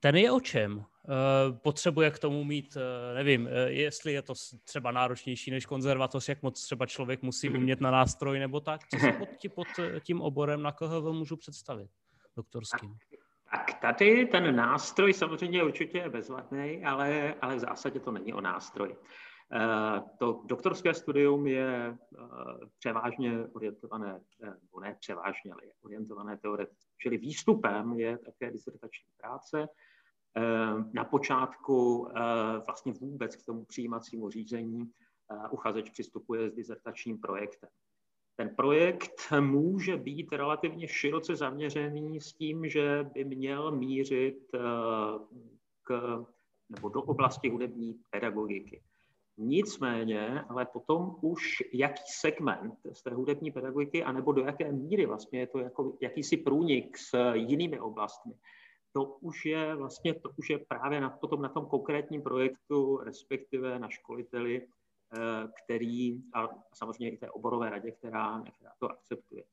Ten 0.01 0.17
je 0.17 0.33
o 0.33 0.41
čem? 0.41 0.85
Eh, 1.09 1.53
potřebuje 1.53 2.11
k 2.11 2.19
tomu 2.19 2.45
mít, 2.45 2.77
eh, 2.77 3.15
nevím, 3.15 3.49
eh, 3.49 3.71
jestli 3.71 4.13
je 4.13 4.23
to 4.23 4.35
třeba 4.65 4.91
náročnější 4.91 5.51
než 5.51 5.67
konzervatoř, 5.67 6.29
jak 6.29 6.43
moc 6.43 6.65
třeba 6.65 6.87
člověk 6.87 7.23
musí 7.23 7.51
umět 7.51 7.81
na 7.81 7.91
nástroj 7.91 8.39
nebo 8.39 8.61
tak. 8.61 8.81
Co 8.89 8.99
si 8.99 9.13
pod, 9.13 9.29
pod 9.55 9.67
tím 10.01 10.21
oborem 10.21 10.63
na 10.63 10.73
KHV 10.73 11.13
můžu 11.13 11.37
představit 11.37 11.91
doktorským? 12.37 12.97
Tak 13.51 13.75
tady 13.81 14.27
ten 14.27 14.57
nástroj 14.57 15.13
samozřejmě 15.13 15.65
určitě 15.65 15.99
je 15.99 16.11
bezvadný, 16.11 16.85
ale, 16.85 17.35
ale 17.41 17.57
v 17.57 17.59
zásadě 17.59 18.01
to 18.01 18.13
není 18.13 18.33
o 18.35 18.41
nástroji. 18.41 18.97
Eh, 19.53 20.03
to 20.19 20.43
doktorské 20.45 20.95
studium 20.95 21.47
je 21.47 21.99
eh, 21.99 22.23
převážně 22.79 23.47
orientované, 23.53 24.21
eh, 24.43 24.55
nebo 24.63 24.81
ne 24.81 24.97
převážně, 25.01 25.53
ale 25.53 25.65
je 25.65 25.73
orientované 25.83 26.39
teoreticky. 26.39 26.93
Čili 26.99 27.19
výstupem 27.19 27.93
je 27.93 28.19
také 28.19 28.51
disertační 28.51 29.13
práce. 29.17 29.69
Na 30.93 31.05
počátku 31.05 32.09
vlastně 32.67 32.93
vůbec 32.93 33.37
k 33.37 33.47
tomu 33.47 33.65
přijímacímu 33.65 34.31
řízení 34.31 34.91
uchazeč 35.51 35.91
přistupuje 35.91 36.51
s 36.51 36.55
disertačním 36.55 37.19
projektem. 37.19 37.69
Ten 38.37 38.57
projekt 38.57 39.33
může 39.41 39.97
být 39.97 40.33
relativně 40.33 40.89
široce 40.89 41.37
zaměřený 41.37 42.21
s 42.21 42.33
tím, 42.33 42.69
že 42.69 43.11
by 43.15 43.25
měl 43.25 43.71
mířit 43.73 44.39
k, 45.83 46.19
nebo 46.69 46.89
do 46.89 47.03
oblasti 47.03 47.49
hudební 47.49 48.01
pedagogiky. 48.11 48.83
Nicméně, 49.39 50.45
ale 50.49 50.67
potom 50.67 51.17
už 51.21 51.63
jaký 51.73 52.03
segment 52.07 52.75
z 52.93 53.03
té 53.03 53.11
hudební 53.11 53.51
pedagogiky, 53.51 54.05
anebo 54.05 54.33
do 54.33 54.45
jaké 54.45 54.73
míry 54.73 55.07
vlastně 55.07 55.39
je 55.41 55.47
to 55.47 55.59
jako 55.59 55.97
jakýsi 56.03 56.37
průnik 56.37 56.99
s 56.99 57.33
jinými 57.35 57.81
oblastmi, 57.81 58.35
to 58.97 59.05
už 59.05 59.45
je 59.45 59.75
vlastně, 59.75 60.15
to 60.15 60.31
už 60.37 60.51
je 60.51 60.59
právě 60.59 61.01
na, 61.01 61.11
potom 61.11 61.43
na 61.43 61.49
tom 61.49 61.67
konkrétním 61.67 62.23
projektu, 62.23 62.97
respektive 62.97 63.79
na 63.79 63.89
školiteli, 63.89 64.63
eh, 64.63 65.49
který, 65.65 66.23
a 66.35 66.49
samozřejmě 66.75 67.11
i 67.11 67.17
té 67.17 67.31
oborové 67.31 67.71
radě, 67.71 67.91
která, 67.91 68.43
která 68.57 68.73
to 68.79 68.91
akceptuje. 68.91 69.45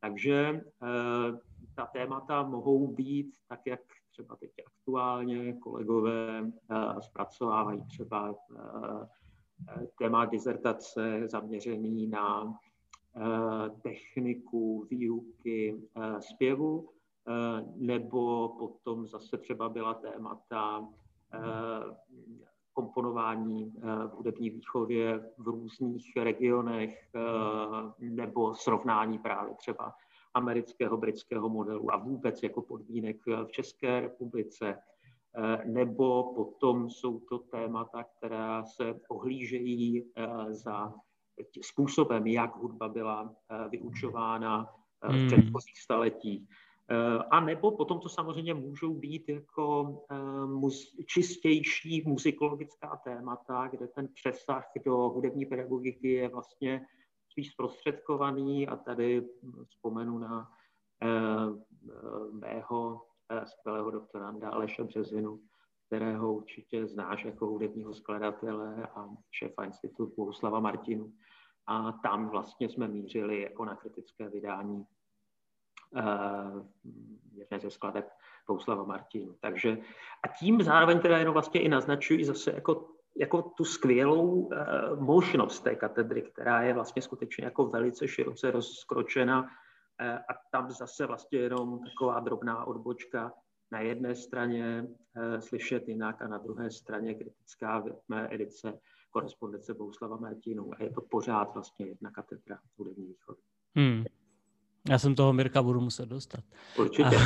Takže 0.00 0.60
eh, 0.82 1.38
ta 1.74 1.86
témata 1.86 2.42
mohou 2.42 2.86
být 2.86 3.36
tak, 3.48 3.60
jak 3.66 3.80
třeba 4.10 4.36
teď 4.36 4.50
aktuálně 4.66 5.52
kolegové 5.52 6.44
eh, 6.44 7.00
zpracovávají 7.00 7.86
třeba 7.86 8.34
téma 9.98 10.24
dizertace 10.24 11.28
zaměřený 11.28 12.06
na 12.06 12.54
eh, 13.16 13.70
techniku 13.82 14.86
výuky 14.90 15.82
eh, 15.96 16.22
zpěvu, 16.22 16.88
eh, 17.28 17.64
nebo 17.76 18.48
potom 18.48 19.06
zase 19.06 19.38
třeba 19.38 19.68
byla 19.68 19.94
témata 19.94 20.88
komponování 22.72 23.72
v 23.82 24.10
hudební 24.10 24.50
výchově 24.50 25.30
v 25.38 25.48
různých 25.48 26.16
regionech 26.16 27.10
nebo 27.98 28.54
srovnání 28.54 29.18
právě 29.18 29.54
třeba 29.54 29.94
amerického, 30.34 30.96
britského 30.96 31.48
modelu 31.48 31.94
a 31.94 31.96
vůbec 31.96 32.42
jako 32.42 32.62
podmínek 32.62 33.16
v 33.26 33.52
České 33.52 34.00
republice 34.00 34.78
nebo 35.64 36.34
potom 36.34 36.90
jsou 36.90 37.20
to 37.20 37.38
témata, 37.38 38.04
která 38.04 38.64
se 38.64 39.00
ohlížejí 39.08 40.12
eh, 40.16 40.54
za 40.54 40.94
způsobem, 41.62 42.26
jak 42.26 42.56
hudba 42.56 42.88
byla 42.88 43.34
eh, 43.50 43.68
vyučována 43.68 44.66
v 45.02 45.12
hmm. 45.12 45.26
předchozích 45.26 45.80
staletích. 45.82 46.48
A 47.30 47.40
nebo 47.40 47.76
potom 47.76 48.00
to 48.00 48.08
samozřejmě 48.08 48.54
můžou 48.54 48.94
být 48.94 49.28
jako 49.28 49.96
čistější 51.06 52.02
muzikologická 52.06 53.00
témata, 53.04 53.68
kde 53.68 53.88
ten 53.88 54.08
přesah 54.14 54.64
do 54.84 54.96
hudební 54.96 55.46
pedagogiky 55.46 56.08
je 56.08 56.28
vlastně 56.28 56.86
spíš 57.30 57.50
zprostředkovaný 57.52 58.68
a 58.68 58.76
tady 58.76 59.22
vzpomenu 59.68 60.18
na 60.18 60.48
mého 62.32 63.00
skvělého 63.44 63.90
doktoranda 63.90 64.50
Aleša 64.50 64.84
Březinu, 64.84 65.40
kterého 65.86 66.34
určitě 66.34 66.86
znáš 66.86 67.24
jako 67.24 67.46
hudebního 67.46 67.94
skladatele 67.94 68.88
a 68.94 69.08
šéfa 69.30 69.64
institutu 69.64 70.14
Bohuslava 70.16 70.60
Martinu. 70.60 71.12
A 71.66 71.92
tam 71.92 72.28
vlastně 72.28 72.68
jsme 72.68 72.88
mířili 72.88 73.42
jako 73.42 73.64
na 73.64 73.76
kritické 73.76 74.28
vydání 74.28 74.86
uh, 75.90 76.66
jedné 77.32 77.60
ze 77.60 77.70
skladeb 77.70 78.08
Bohuslava 78.46 78.84
Martinu. 78.84 79.36
Takže 79.40 79.78
a 80.24 80.28
tím 80.28 80.62
zároveň 80.62 81.00
teda 81.00 81.18
jenom 81.18 81.32
vlastně 81.32 81.60
i 81.60 81.68
naznačují 81.68 82.24
zase 82.24 82.52
jako, 82.52 82.88
jako 83.16 83.42
tu 83.42 83.64
skvělou 83.64 84.30
uh, 84.30 84.54
možnost 85.00 85.60
té 85.60 85.74
katedry, 85.74 86.22
která 86.22 86.62
je 86.62 86.74
vlastně 86.74 87.02
skutečně 87.02 87.44
jako 87.44 87.66
velice 87.66 88.08
široce 88.08 88.50
rozkročena 88.50 89.48
Eh, 89.48 89.61
a 90.10 90.32
tam 90.50 90.70
zase 90.70 91.06
vlastně 91.06 91.38
jenom 91.38 91.84
taková 91.84 92.20
drobná 92.20 92.64
odbočka. 92.64 93.32
Na 93.72 93.80
jedné 93.80 94.14
straně 94.14 94.86
eh, 95.16 95.40
slyšet 95.40 95.88
jinak 95.88 96.22
a 96.22 96.28
na 96.28 96.38
druhé 96.38 96.70
straně 96.70 97.14
kritická 97.14 97.84
mé 98.08 98.28
edice 98.30 98.78
korespondence 99.10 99.74
Bouslava 99.74 100.16
Martinu. 100.16 100.70
A 100.78 100.82
je 100.82 100.90
to 100.90 101.00
pořád 101.00 101.54
vlastně 101.54 101.86
jedna 101.86 102.10
katedra 102.10 102.58
hudební 102.76 103.06
výchovy. 103.06 103.38
Hmm. 103.76 104.04
Já 104.88 104.98
jsem 104.98 105.14
toho 105.14 105.32
Mirka 105.32 105.62
budu 105.62 105.80
muset 105.80 106.08
dostat. 106.08 106.44
Určitě. 106.78 107.16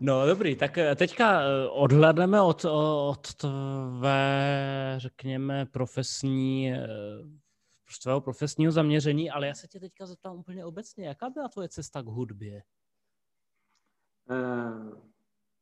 No 0.00 0.26
dobrý, 0.26 0.56
tak 0.56 0.78
eh, 0.78 0.94
teďka 0.94 1.40
odhledneme 1.70 2.40
od, 2.40 2.64
od 3.08 3.34
tvé, 3.34 4.94
řekněme, 4.96 5.66
profesní 5.66 6.72
svého 8.02 8.20
profesního 8.20 8.72
zaměření, 8.72 9.30
ale 9.30 9.46
já 9.46 9.54
se 9.54 9.68
tě 9.68 9.80
teďka 9.80 10.06
zeptám 10.06 10.36
úplně 10.36 10.64
obecně, 10.64 11.06
jaká 11.06 11.30
byla 11.30 11.48
tvoje 11.48 11.68
cesta 11.68 12.02
k 12.02 12.06
hudbě? 12.06 12.62
Uh, 14.30 14.98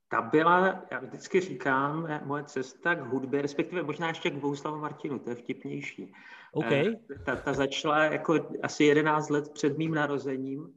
ta 0.08 0.22
byla, 0.22 0.84
já 0.90 0.98
vždycky 1.00 1.40
říkám, 1.40 2.06
eh, 2.06 2.20
moje 2.24 2.44
cesta 2.44 2.94
k 2.94 3.00
hudbě, 3.00 3.42
respektive 3.42 3.82
možná 3.82 4.08
ještě 4.08 4.30
k 4.30 4.34
Bohuslavu 4.34 4.78
Martinu, 4.78 5.18
to 5.18 5.30
je 5.30 5.36
vtipnější. 5.36 6.12
Okay. 6.52 6.88
Uh, 6.88 7.24
ta, 7.24 7.36
ta 7.36 7.52
začala 7.52 8.04
jako 8.04 8.50
asi 8.62 8.84
11 8.84 9.30
let 9.30 9.52
před 9.52 9.78
mým 9.78 9.94
narozením, 9.94 10.74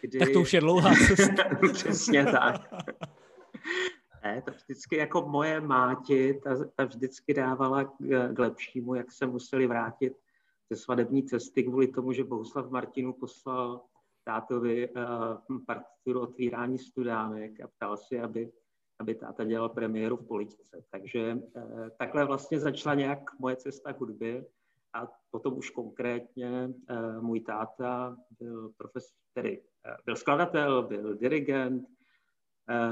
kdy... 0.00 0.18
Tak 0.18 0.28
to 0.32 0.40
už 0.40 0.54
je 0.54 0.60
dlouhá 0.60 0.90
cesta. 1.16 1.42
Přesně 1.72 2.24
tak. 2.24 2.60
Ne, 4.24 4.42
to 4.42 4.50
vždycky 4.50 4.96
jako 4.96 5.28
moje 5.28 5.60
máti, 5.60 6.40
ta, 6.44 6.50
ta 6.76 6.84
vždycky 6.84 7.34
dávala 7.34 7.84
k, 7.84 7.92
k 8.32 8.38
lepšímu, 8.38 8.94
jak 8.94 9.12
se 9.12 9.26
museli 9.26 9.66
vrátit 9.66 10.12
ze 10.70 10.76
svadební 10.76 11.22
cesty 11.22 11.62
kvůli 11.62 11.88
tomu, 11.88 12.12
že 12.12 12.24
Bohuslav 12.24 12.70
Martinu 12.70 13.12
poslal 13.12 13.84
tátovi 14.24 14.88
uh, 14.88 15.58
partituru 15.66 16.20
otvírání 16.20 16.78
studánek 16.78 17.60
a 17.60 17.68
ptal 17.68 17.96
si, 17.96 18.20
aby, 18.20 18.52
aby 18.98 19.14
táta 19.14 19.44
dělal 19.44 19.68
premiéru 19.68 20.16
v 20.16 20.26
politice. 20.26 20.84
Takže 20.90 21.34
uh, 21.34 21.88
takhle 21.98 22.24
vlastně 22.24 22.60
začala 22.60 22.94
nějak 22.94 23.38
moje 23.38 23.56
cesta 23.56 23.92
k 23.92 24.00
hudbě 24.00 24.46
a 24.94 25.08
potom 25.30 25.58
už 25.58 25.70
konkrétně 25.70 26.68
uh, 26.90 27.22
můj 27.22 27.40
táta 27.40 28.16
byl 28.40 28.72
profesor, 28.76 29.18
tedy 29.34 29.62
byl 30.04 30.16
skladatel, 30.16 30.82
byl 30.82 31.16
dirigent, 31.16 31.84
Eh, 31.84 31.93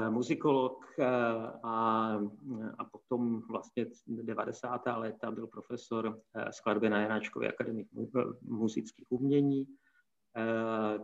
muzikolog 0.09 0.85
eh, 0.99 1.05
a, 1.63 2.09
a 2.77 2.85
potom 2.85 3.41
vlastně 3.41 3.85
90. 4.07 4.81
léta 4.95 5.31
byl 5.31 5.47
profesor 5.47 6.19
eh, 6.35 6.51
skladby 6.53 6.89
na 6.89 7.01
Janáčkově 7.01 7.49
akademii 7.49 7.87
muzických 8.41 9.05
umění, 9.09 9.65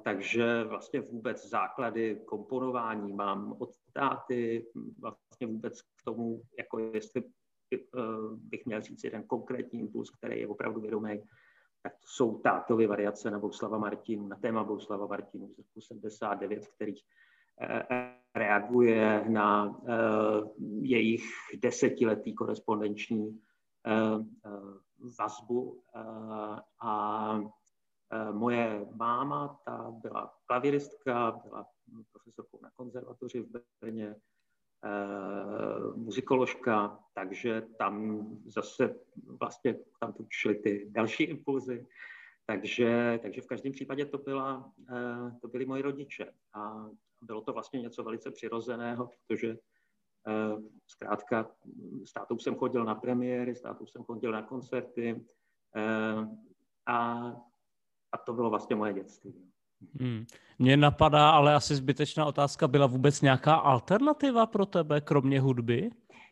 takže 0.04 0.64
vlastně 0.64 1.02
vůbec 1.02 1.50
základy 1.50 2.22
komponování 2.26 3.14
mám 3.14 3.56
od 3.60 3.70
táty, 3.94 4.66
vlastně 5.02 5.48
vůbec 5.48 5.82
k 5.82 6.04
tomu, 6.06 6.42
jako 6.58 6.80
jestli 6.80 7.24
bych 8.34 8.66
měl 8.66 8.82
říct 8.82 9.04
jeden 9.04 9.24
konkrétní 9.24 9.80
impuls, 9.80 10.10
který 10.10 10.40
je 10.40 10.48
opravdu 10.48 10.82
vědomý, 10.82 11.24
tak 11.84 11.94
to 11.94 12.08
jsou 12.08 12.40
tátovy 12.40 12.88
variace 12.88 13.32
na 13.32 13.40
Bouslava 13.40 13.78
Martinu, 13.78 14.28
na 14.28 14.36
téma 14.36 14.64
Bouslava 14.64 15.08
Martinu 15.08 15.48
z 15.48 15.58
roku 15.58 15.82
79, 15.82 16.68
kterých 16.68 17.04
reaguje 18.36 19.26
na 19.30 19.76
eh, 19.88 19.94
jejich 20.82 21.26
desetiletý 21.58 22.34
korespondenční 22.34 23.42
eh, 23.88 23.92
eh, 24.46 24.50
vazbu. 25.20 25.84
A 26.82 27.42
moje 28.32 28.86
máma, 28.96 29.60
ta 29.66 29.92
byla 30.02 30.34
klaviristka, 30.46 31.42
byla 31.44 31.66
profesorkou 32.12 32.60
na 32.62 32.70
konzervatoři 32.76 33.42
v 33.42 33.62
Brně, 33.82 34.16
muzikoložka, 35.96 37.00
takže 37.14 37.62
tam 37.78 38.26
zase 38.46 38.96
vlastně 39.40 39.76
tam 40.00 40.14
šly 40.30 40.56
ty 40.56 40.88
další 40.90 41.24
impulzy. 41.24 41.88
Takže, 42.46 43.20
takže 43.22 43.42
v 43.42 43.48
každém 43.48 43.74
případě 43.74 44.06
to, 44.06 44.18
byla, 44.18 44.74
to 45.42 45.48
byli 45.48 45.66
moji 45.66 45.82
rodiče. 45.82 46.34
A 46.54 46.90
bylo 47.22 47.42
to 47.42 47.54
vlastně 47.54 47.82
něco 47.82 48.04
velice 48.04 48.32
přirozeného, 48.32 49.08
protože 49.08 49.58
eh, 50.28 50.62
zkrátka 50.88 51.52
s 52.06 52.14
tátou 52.14 52.40
jsem 52.40 52.56
chodil 52.56 52.86
na 52.86 52.96
premiéry, 52.96 53.56
s 53.56 53.62
tátou 53.62 53.86
jsem 53.86 54.04
chodil 54.04 54.32
na 54.32 54.42
koncerty 54.42 55.26
eh, 55.76 56.28
a, 56.86 57.32
a 58.12 58.18
to 58.26 58.34
bylo 58.34 58.50
vlastně 58.50 58.76
moje 58.76 58.94
dětství. 58.94 59.50
Hmm. 60.00 60.26
Mně 60.60 60.78
napadá, 60.78 61.30
ale 61.30 61.56
asi 61.56 61.76
zbytečná 61.76 62.26
otázka, 62.26 62.68
byla 62.68 62.88
vůbec 62.88 63.22
nějaká 63.22 63.56
alternativa 63.56 64.46
pro 64.46 64.66
tebe, 64.66 65.02
kromě 65.02 65.42
hudby? 65.42 65.90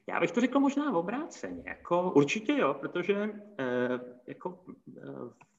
Já 0.09 0.19
bych 0.19 0.31
to 0.31 0.41
řekl 0.41 0.59
možná 0.59 0.91
v 0.91 0.95
obráceně. 0.95 1.63
Jako, 1.65 2.11
určitě 2.11 2.57
jo, 2.57 2.73
protože 2.73 3.29
eh, 3.59 3.99
jako, 4.27 4.59
eh, 4.97 5.01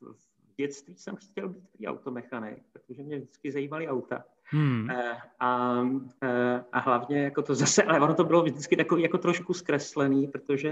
v 0.00 0.56
dětství 0.56 0.96
jsem 0.96 1.16
chtěl 1.16 1.48
být 1.48 1.86
automechanik, 1.86 2.62
protože 2.72 3.02
mě 3.02 3.16
vždycky 3.16 3.52
zajímaly 3.52 3.88
auta. 3.88 4.24
Hmm. 4.50 4.90
Eh, 4.90 5.16
a, 5.40 5.82
eh, 6.22 6.64
a 6.72 6.78
hlavně 6.80 7.22
jako 7.22 7.42
to 7.42 7.54
zase, 7.54 7.82
ale 7.82 8.00
ono 8.00 8.14
to 8.14 8.24
bylo 8.24 8.42
vždycky 8.42 8.76
takový 8.76 9.02
jako 9.02 9.18
trošku 9.18 9.54
zkreslený, 9.54 10.28
protože 10.28 10.68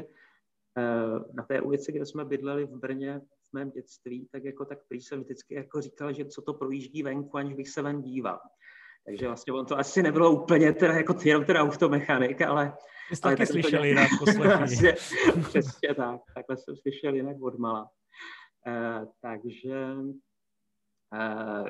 eh, 0.79 1.35
na 1.35 1.43
té 1.43 1.61
ulici, 1.61 1.93
kde 1.93 2.07
jsme 2.07 2.25
bydleli 2.25 2.65
v 2.65 2.77
Brně 2.77 3.21
v 3.51 3.53
mém 3.53 3.71
dětství, 3.71 4.29
tak 4.33 4.45
jako 4.45 4.65
tak 4.65 4.79
prý 4.89 5.01
jsem 5.01 5.21
vždycky 5.21 5.55
jako 5.55 5.81
říkal, 5.81 6.13
že 6.13 6.25
co 6.25 6.43
to 6.43 6.55
projíždí 6.55 7.03
venku, 7.03 7.37
aniž 7.37 7.55
bych 7.55 7.69
se 7.69 7.83
ven 7.83 8.03
díval. 8.03 8.39
Takže 9.07 9.27
vlastně 9.27 9.53
on 9.53 9.67
to 9.67 9.79
asi 9.79 10.03
nebylo 10.03 10.43
úplně 10.43 10.73
teda 10.73 10.93
jako 10.93 11.17
jenom 11.25 11.45
ten 11.45 11.57
automechanik, 11.57 12.43
ale... 12.43 12.77
Jsi 13.13 13.21
ale 13.23 13.37
taky 13.37 13.47
slyšel 13.47 13.81
to... 13.81 13.85
jinak 13.85 14.11
vlastně, 14.37 14.93
Přesně 15.49 15.95
tak, 15.95 16.21
takhle 16.35 16.57
jsem 16.57 16.77
slyšel 16.77 17.15
jinak 17.15 17.37
od 17.43 17.59
mala. 17.59 17.91
Uh, 18.67 19.07
takže 19.21 19.75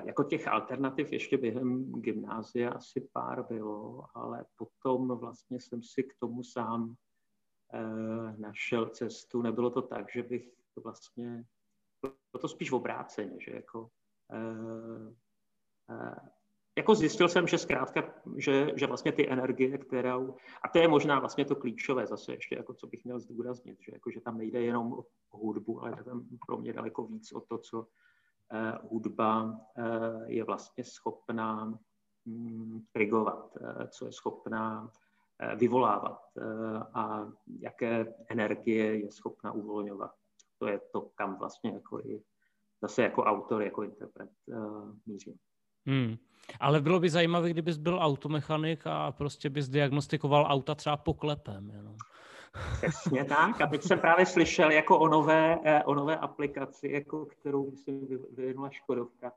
jako 0.05 0.25
těch 0.25 0.49
alternativ 0.49 1.13
ještě 1.13 1.37
během 1.37 1.93
gymnázia 1.93 2.71
asi 2.71 3.09
pár 3.13 3.47
bylo, 3.49 4.05
ale 4.15 4.45
potom 4.57 5.09
vlastně 5.09 5.61
jsem 5.61 5.83
si 5.83 6.03
k 6.03 6.15
tomu 6.21 6.43
sám 6.43 6.83
uh, 6.85 8.39
našel 8.39 8.89
cestu. 8.89 9.43
Nebylo 9.43 9.71
to 9.71 9.83
tak, 9.83 10.13
že 10.13 10.23
bych 10.23 10.53
to 10.75 10.81
vlastně 10.81 11.45
bylo 12.03 12.41
to 12.41 12.49
spíš 12.49 12.73
obráceně, 12.73 13.37
že 13.41 13.53
jako, 13.53 13.91
uh, 14.33 15.15
jako 16.79 16.95
zjistil 16.95 17.29
jsem, 17.29 17.47
že 17.47 17.59
zkrátka, 17.59 18.15
že, 18.37 18.73
že 18.77 18.87
vlastně 18.87 19.13
ty 19.13 19.31
energie, 19.31 19.79
kterou, 19.79 20.37
a 20.65 20.69
to 20.69 20.79
je 20.79 20.89
možná 20.89 21.21
vlastně 21.21 21.45
to 21.45 21.57
klíčové 21.57 22.07
zase 22.07 22.33
ještě, 22.33 22.57
jako 22.57 22.75
co 22.75 22.87
bych 22.87 23.05
měl 23.05 23.21
zdůraznit, 23.21 23.79
že, 23.81 23.93
jako, 23.93 24.11
že 24.11 24.21
tam 24.21 24.39
nejde 24.39 24.61
jenom 24.63 24.93
o 25.31 25.39
hudbu, 25.39 25.83
ale 25.83 26.05
tam 26.05 26.29
pro 26.47 26.59
mě 26.59 26.73
daleko 26.73 27.07
víc 27.07 27.33
o 27.33 27.41
to, 27.41 27.59
co 27.59 27.87
hudba 28.91 29.45
uh, 29.45 30.23
je 30.27 30.45
vlastně 30.45 30.85
schopná 30.85 31.79
um, 32.25 32.87
trigovat, 32.93 33.57
uh, 33.61 33.87
co 33.87 34.07
je 34.07 34.13
schopná 34.13 34.91
vyvolávat 35.57 36.21
a 36.95 37.27
jaké 37.61 38.15
energie 38.29 38.99
je 38.99 39.13
schopná 39.13 39.53
uvolňovat 39.53 40.11
to 40.59 40.67
je 40.67 40.81
to, 40.93 41.01
kam 41.15 41.39
vlastně 41.39 41.71
jako 41.71 42.01
i 42.01 42.23
zase 42.83 43.03
jako 43.03 43.25
autor, 43.25 43.63
jako 43.63 43.83
interpret 43.83 44.31
mířím. 45.07 45.35
Hmm. 45.87 46.17
Ale 46.61 46.81
bylo 46.81 47.01
by 47.01 47.11
zajímavé, 47.11 47.51
kdybys 47.51 47.77
byl 47.77 47.99
automechanik 48.01 48.87
a 48.87 49.13
prostě 49.13 49.51
bys 49.51 49.69
diagnostikoval 49.69 50.47
auta 50.49 50.75
třeba 50.75 50.97
poklepem. 50.97 51.71
Jenom. 51.71 51.97
Přesně 52.73 53.25
tak. 53.25 53.61
A 53.61 53.67
teď 53.67 53.83
jsem 53.83 53.99
právě 53.99 54.27
slyšel 54.27 54.71
jako 54.71 54.99
o 54.99 55.09
nové, 55.09 55.59
eh, 55.65 55.85
o 55.85 55.95
nové 55.95 56.17
aplikaci, 56.17 56.89
jako 56.93 57.27
kterou 57.27 57.71
myslím 57.71 58.09
vyvinula 58.37 58.71
Škodovka, 58.71 59.33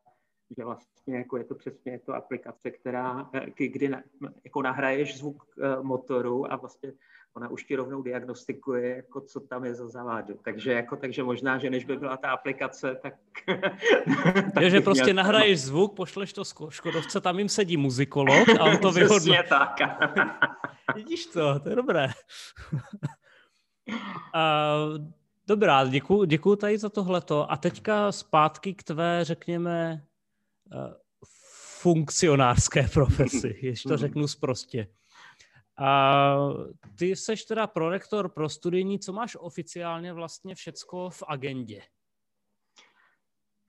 že 0.57 0.65
vlastně 0.65 1.17
jako 1.17 1.37
je 1.37 1.43
to 1.43 1.55
přesně 1.55 1.99
to 1.99 2.13
aplikace, 2.13 2.71
která, 2.71 3.29
eh, 3.33 3.67
kdy 3.67 3.89
na, 3.89 4.03
jako 4.43 4.61
nahraješ 4.61 5.17
zvuk 5.17 5.43
motoru 5.81 6.53
a 6.53 6.55
vlastně 6.55 6.93
ona 7.35 7.49
už 7.49 7.63
ti 7.63 7.75
rovnou 7.75 8.01
diagnostikuje, 8.01 8.95
jako 8.95 9.21
co 9.21 9.39
tam 9.39 9.65
je 9.65 9.75
za 9.75 9.87
zavádu. 9.87 10.39
Takže, 10.43 10.73
jako, 10.73 10.95
takže 10.95 11.23
možná, 11.23 11.57
že 11.57 11.69
než 11.69 11.85
by 11.85 11.97
byla 11.97 12.17
ta 12.17 12.31
aplikace, 12.31 12.99
tak... 13.01 13.13
tak 14.53 14.63
je, 14.63 14.69
že 14.69 14.81
prostě 14.81 15.03
měl... 15.03 15.15
nahraješ 15.15 15.61
zvuk, 15.61 15.95
pošleš 15.95 16.33
to 16.33 16.43
Škodovce, 16.69 17.21
tam 17.21 17.39
jim 17.39 17.49
sedí 17.49 17.77
muzikolog 17.77 18.49
a 18.49 18.63
on 18.63 18.77
to 18.77 18.91
vyhodnotí. 18.99 19.49
tak. 19.49 19.75
Vidíš 20.95 21.25
to, 21.25 21.59
to 21.59 21.69
je 21.69 21.75
dobré. 21.75 22.07
uh, 23.07 24.97
dobrá, 25.47 25.85
děkuji 25.85 26.25
děkuji 26.25 26.55
tady 26.55 26.77
za 26.77 26.89
tohleto. 26.89 27.51
A 27.51 27.57
teďka 27.57 28.11
zpátky 28.11 28.73
k 28.73 28.83
tvé, 28.83 29.19
řekněme, 29.23 30.03
funkcionářské 31.81 32.87
profesi, 32.93 33.59
ještě 33.61 33.89
to 33.89 33.97
řeknu 33.97 34.27
zprostě. 34.27 34.87
A 35.79 36.35
ty 36.97 37.15
seš 37.15 37.43
teda 37.43 37.67
prorektor 37.67 38.29
pro 38.29 38.49
studijní, 38.49 38.99
co 38.99 39.13
máš 39.13 39.37
oficiálně 39.39 40.13
vlastně 40.13 40.55
všecko 40.55 41.09
v 41.09 41.23
agendě? 41.27 41.81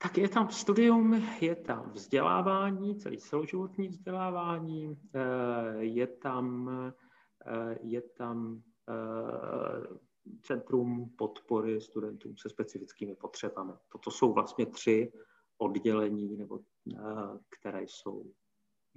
Tak 0.03 0.19
je 0.19 0.29
tam 0.29 0.51
studium, 0.51 1.27
je 1.41 1.57
tam 1.57 1.91
vzdělávání, 1.91 2.97
celý 2.97 3.19
celoživotní 3.19 3.89
vzdělávání, 3.89 4.99
eh, 5.15 5.21
je 5.79 6.07
tam, 6.07 6.71
eh, 7.47 7.79
je 7.83 8.01
tam 8.01 8.63
eh, 8.89 9.97
centrum 10.43 11.11
podpory 11.19 11.81
studentům 11.81 12.37
se 12.37 12.49
specifickými 12.49 13.15
potřebami. 13.15 13.73
Toto 13.89 14.11
jsou 14.11 14.33
vlastně 14.33 14.67
tři 14.67 15.13
oddělení, 15.61 16.37
nebo, 16.37 16.61
které 17.49 17.83
jsou, 17.83 18.25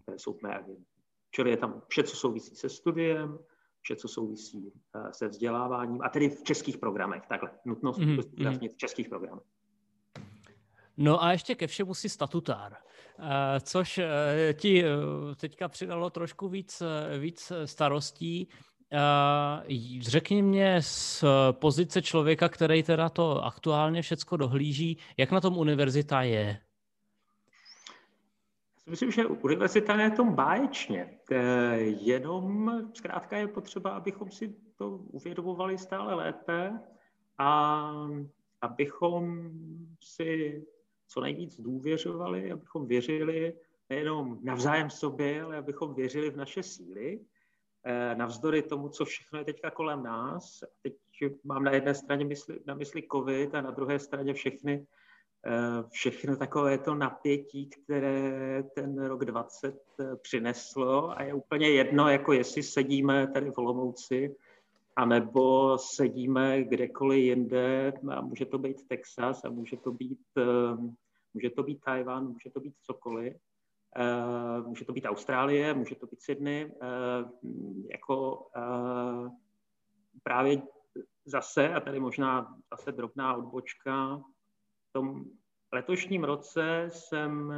které 0.03 0.19
jsou 0.19 0.33
v 0.33 0.41
mé 0.41 0.55
agendě. 0.55 0.85
Čili 1.31 1.49
je 1.49 1.57
tam 1.57 1.81
vše, 1.87 2.03
co 2.03 2.15
souvisí 2.15 2.55
se 2.55 2.69
studiem, 2.69 3.39
vše, 3.81 3.95
co 3.95 4.07
souvisí 4.07 4.71
eh, 4.95 5.13
se 5.13 5.27
vzděláváním, 5.27 6.01
a 6.01 6.09
tedy 6.09 6.29
v 6.29 6.43
českých 6.43 6.77
programech, 6.77 7.23
takhle, 7.29 7.51
nutnost 7.65 7.99
mm-hmm. 7.99 8.69
v 8.69 8.77
českých 8.77 9.09
programech. 9.09 9.43
No 10.97 11.23
a 11.23 11.31
ještě 11.31 11.55
ke 11.55 11.67
všemu 11.67 11.93
si 11.93 12.09
statutár, 12.09 12.75
eh, 13.19 13.59
což 13.59 13.97
eh, 13.97 14.53
ti 14.53 14.83
teďka 15.35 15.67
přidalo 15.67 16.09
trošku 16.09 16.49
víc, 16.49 16.83
víc 17.19 17.51
starostí. 17.65 18.47
Řekni 20.01 20.41
mě 20.41 20.81
z 20.81 21.23
pozice 21.51 22.01
člověka, 22.01 22.49
který 22.49 22.83
teda 22.83 23.09
to 23.09 23.45
aktuálně 23.45 24.01
všecko 24.01 24.37
dohlíží, 24.37 24.97
jak 25.17 25.31
na 25.31 25.41
tom 25.41 25.57
univerzita 25.57 26.21
je? 26.21 26.57
Myslím, 28.89 29.11
že 29.11 29.25
univerzita 29.25 30.01
je 30.01 30.11
tom 30.11 30.35
báječně, 30.35 31.09
jenom 31.85 32.71
zkrátka 32.93 33.37
je 33.37 33.47
potřeba, 33.47 33.89
abychom 33.89 34.31
si 34.31 34.55
to 34.75 34.89
uvědomovali 34.89 35.77
stále 35.77 36.13
lépe 36.13 36.79
a 37.37 37.91
abychom 38.61 39.51
si 40.03 40.63
co 41.07 41.21
nejvíc 41.21 41.61
důvěřovali, 41.61 42.51
abychom 42.51 42.87
věřili 42.87 43.53
nejenom 43.89 44.39
navzájem 44.43 44.89
sobě, 44.89 45.43
ale 45.43 45.57
abychom 45.57 45.93
věřili 45.93 46.29
v 46.29 46.37
naše 46.37 46.63
síly, 46.63 47.19
eh, 47.21 47.32
navzdory 48.13 48.61
tomu, 48.61 48.89
co 48.89 49.05
všechno 49.05 49.39
je 49.39 49.45
teďka 49.45 49.71
kolem 49.71 50.03
nás. 50.03 50.63
Teď 50.81 50.93
mám 51.43 51.63
na 51.63 51.71
jedné 51.71 51.95
straně 51.95 52.25
mysli, 52.25 52.59
na 52.65 52.75
mysli 52.75 53.03
COVID 53.11 53.55
a 53.55 53.61
na 53.61 53.71
druhé 53.71 53.99
straně 53.99 54.33
všechny 54.33 54.85
Eh, 55.45 55.83
všechno 55.91 56.35
takové 56.35 56.77
to 56.77 56.95
napětí, 56.95 57.69
které 57.69 58.63
ten 58.75 59.05
rok 59.05 59.25
20 59.25 59.81
eh, 59.99 60.15
přineslo 60.15 61.19
a 61.19 61.23
je 61.23 61.33
úplně 61.33 61.69
jedno, 61.69 62.09
jako 62.09 62.33
jestli 62.33 62.63
sedíme 62.63 63.27
tady 63.27 63.51
v 63.51 63.57
Olomouci, 63.57 64.35
anebo 64.95 65.77
sedíme 65.77 66.63
kdekoliv 66.63 67.23
jinde, 67.23 67.93
a 68.09 68.21
může 68.21 68.45
to 68.45 68.57
být 68.57 68.87
Texas 68.87 69.45
a 69.45 69.49
může 69.49 69.77
to 69.77 69.91
být, 69.91 70.21
eh, 70.37 70.77
může 71.33 71.49
to 71.49 71.63
být 71.63 71.81
Tajvan, 71.85 72.27
může 72.27 72.49
to 72.49 72.59
být 72.59 72.75
cokoliv. 72.81 73.37
Může 74.65 74.85
to 74.85 74.93
být 74.93 75.05
Austrálie, 75.05 75.73
může 75.73 75.95
to 75.95 76.05
být 76.05 76.21
Sydney. 76.21 76.73
Jako 77.91 78.47
právě 80.23 80.61
zase, 81.25 81.73
a 81.73 81.79
tady 81.79 81.99
možná 81.99 82.57
zase 82.71 82.91
drobná 82.91 83.35
odbočka, 83.35 84.23
tom 84.91 85.25
letošním 85.73 86.23
roce 86.23 86.85
jsem, 86.87 87.53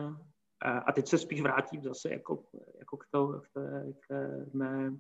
a 0.61 0.91
teď 0.91 1.07
se 1.07 1.17
spíš 1.17 1.41
vrátím 1.41 1.83
zase 1.83 2.09
jako, 2.09 2.43
jako 2.79 2.97
k, 2.97 3.05
to, 3.11 3.27
k, 3.27 3.49
té, 3.53 3.93
k 3.99 4.07
té 4.07 4.45
mé 4.53 4.97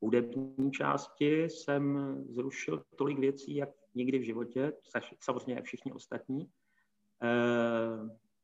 hudební 0.00 0.70
části, 0.72 1.42
jsem 1.42 2.16
zrušil 2.28 2.84
tolik 2.96 3.18
věcí, 3.18 3.56
jak 3.56 3.70
nikdy 3.94 4.18
v 4.18 4.22
životě, 4.22 4.72
samozřejmě 5.20 5.54
jak 5.54 5.64
všichni 5.64 5.92
ostatní. 5.92 6.50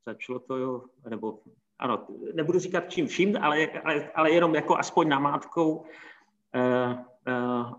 Začalo 0.07 0.39
to, 0.39 0.57
jo, 0.57 0.85
nebo 1.11 1.41
ano, 1.79 2.07
nebudu 2.35 2.59
říkat 2.59 2.91
čím 2.91 3.07
vším, 3.07 3.37
ale, 3.43 3.67
ale, 3.67 4.11
ale 4.15 4.31
jenom 4.31 4.55
jako 4.55 4.77
aspoň 4.77 5.09
namátkou 5.09 5.85
e, 6.55 6.61
e, 6.61 6.97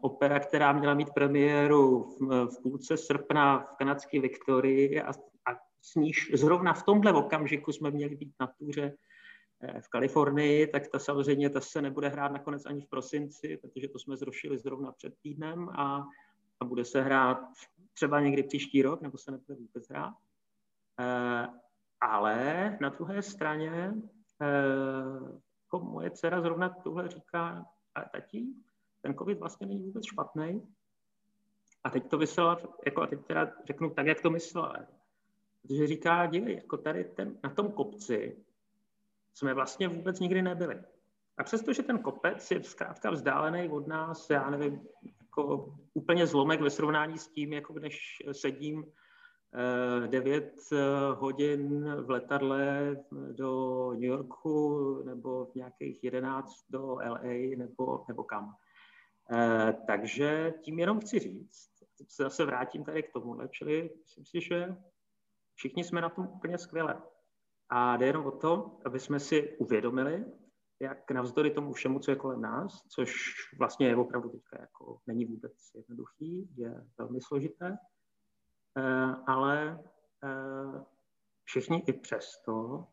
opera, 0.01 0.39
která 0.39 0.71
měla 0.71 0.93
mít 0.93 1.13
premiéru 1.13 2.03
v, 2.03 2.45
v 2.45 2.62
půlce 2.63 2.97
srpna 2.97 3.60
v 3.60 3.75
kanadské 3.75 4.19
Viktorii 4.19 5.01
a 5.01 5.12
s 5.84 5.95
níž 5.95 6.32
zrovna 6.34 6.73
v 6.73 6.84
tomhle 6.84 7.13
okamžiku 7.13 7.71
jsme 7.71 7.91
měli 7.91 8.15
být 8.15 8.34
na 8.39 8.47
túře 8.47 8.93
eh, 9.62 9.82
v 9.82 9.88
Kalifornii, 9.88 10.67
tak 10.67 10.88
ta 10.88 10.99
samozřejmě 10.99 11.49
ta 11.49 11.62
se 11.62 11.82
nebude 11.82 12.10
hrát 12.10 12.32
nakonec 12.32 12.65
ani 12.65 12.82
v 12.82 12.89
prosinci, 12.89 13.58
protože 13.58 13.88
to 13.88 13.99
jsme 13.99 14.17
zrušili 14.17 14.58
zrovna 14.58 14.91
před 14.91 15.13
týdnem 15.21 15.69
a, 15.69 16.08
a 16.60 16.65
bude 16.65 16.86
se 16.86 17.01
hrát 17.01 17.39
třeba 17.93 18.19
někdy 18.19 18.43
příští 18.43 18.82
rok, 18.82 19.01
nebo 19.01 19.17
se 19.17 19.32
nebude 19.32 19.56
vůbec 19.56 19.89
hrát. 19.89 20.13
E, 20.99 21.47
ale 22.04 22.78
na 22.82 22.89
druhé 22.89 23.22
straně 23.22 23.94
jako 25.63 25.86
moje 25.86 26.12
dcera 26.12 26.42
zrovna 26.42 26.70
tuhle 26.70 27.08
říká, 27.08 27.66
ale 27.96 28.06
tati, 28.12 28.46
ten 29.02 29.16
covid 29.16 29.39
vlastně 29.39 29.68
není 29.68 29.84
vůbec 29.84 30.06
špatný. 30.06 30.68
A 31.84 31.89
teď 31.89 32.10
to 32.10 32.18
vysela, 32.18 32.60
jako 32.86 33.02
a 33.02 33.08
teď 33.08 33.26
teda 33.26 33.52
řeknu 33.66 33.89
tak, 33.89 34.06
jak 34.08 34.22
to 34.22 34.30
myslela. 34.30 34.76
Protože 35.62 35.88
říká, 35.88 36.26
dívej, 36.26 36.56
jako 36.56 36.78
tady 36.78 37.04
ten, 37.04 37.39
na 37.44 37.50
tom 37.50 37.72
kopci 37.72 38.46
jsme 39.34 39.54
vlastně 39.54 39.88
vůbec 39.88 40.20
nikdy 40.20 40.42
nebyli. 40.42 40.84
A 41.38 41.44
přestože 41.44 41.84
ten 41.84 42.00
kopec 42.00 42.52
je 42.52 42.63
zkrátka 42.63 43.12
vzdálený 43.12 43.70
od 43.70 43.88
nás, 43.88 44.30
já 44.30 44.50
nevím, 44.50 44.88
jako 45.22 45.76
úplně 45.94 46.28
zlomek 46.28 46.62
ve 46.62 46.70
srovnání 46.70 47.18
s 47.18 47.28
tím, 47.28 47.54
jako 47.54 47.74
když 47.74 48.00
sedím 48.32 48.86
9 50.08 50.72
eh, 50.72 50.78
hodin 51.13 51.96
v 51.96 52.10
letadle 52.10 52.96
do 53.32 53.92
New 53.92 54.04
Yorku 54.04 55.04
nebo 55.04 55.46
v 55.46 55.56
nějakých 55.56 56.04
11 56.04 56.54
do 56.70 56.96
LA 56.96 57.56
nebo, 57.58 58.06
nebo 58.08 58.24
kam. 58.24 58.56
Eh, 59.32 59.74
takže 59.88 60.54
tím 60.62 60.80
jenom 60.80 61.00
chci 61.00 61.20
říct, 61.20 61.70
teď 61.98 62.08
se 62.10 62.24
zase 62.24 62.46
vrátím 62.46 62.84
tady 62.84 63.04
k 63.04 63.13
tomu, 63.13 63.38
čili 63.52 63.89
myslím 64.04 64.26
si, 64.26 64.42
že 64.42 64.76
všichni 65.56 65.84
jsme 65.84 66.02
na 66.02 66.10
tom 66.10 66.28
úplně 66.28 66.58
skvěle. 66.58 67.02
A 67.70 67.98
jde 67.98 68.06
jenom 68.06 68.26
o 68.26 68.32
to, 68.32 68.80
aby 68.86 69.00
jsme 69.00 69.20
si 69.20 69.58
uvědomili, 69.58 70.26
jak 70.80 71.12
navzdory 71.12 71.52
tomu 71.52 71.74
všemu, 71.74 72.00
co 72.00 72.12
je 72.12 72.16
kolem 72.16 72.42
nás, 72.42 72.88
což 72.88 73.13
vlastně 73.60 73.88
je 73.88 73.96
opravdu 73.96 74.30
teďka 74.30 74.62
jako 74.62 75.00
není 75.08 75.26
vůbec 75.26 75.54
jednoduchý, 75.76 76.50
je 76.58 76.86
velmi 76.98 77.22
složité, 77.22 77.68
eh, 77.68 77.78
ale 79.28 79.84
eh, 80.24 80.84
všichni 81.44 81.84
i 81.88 81.94
přesto 81.94 82.88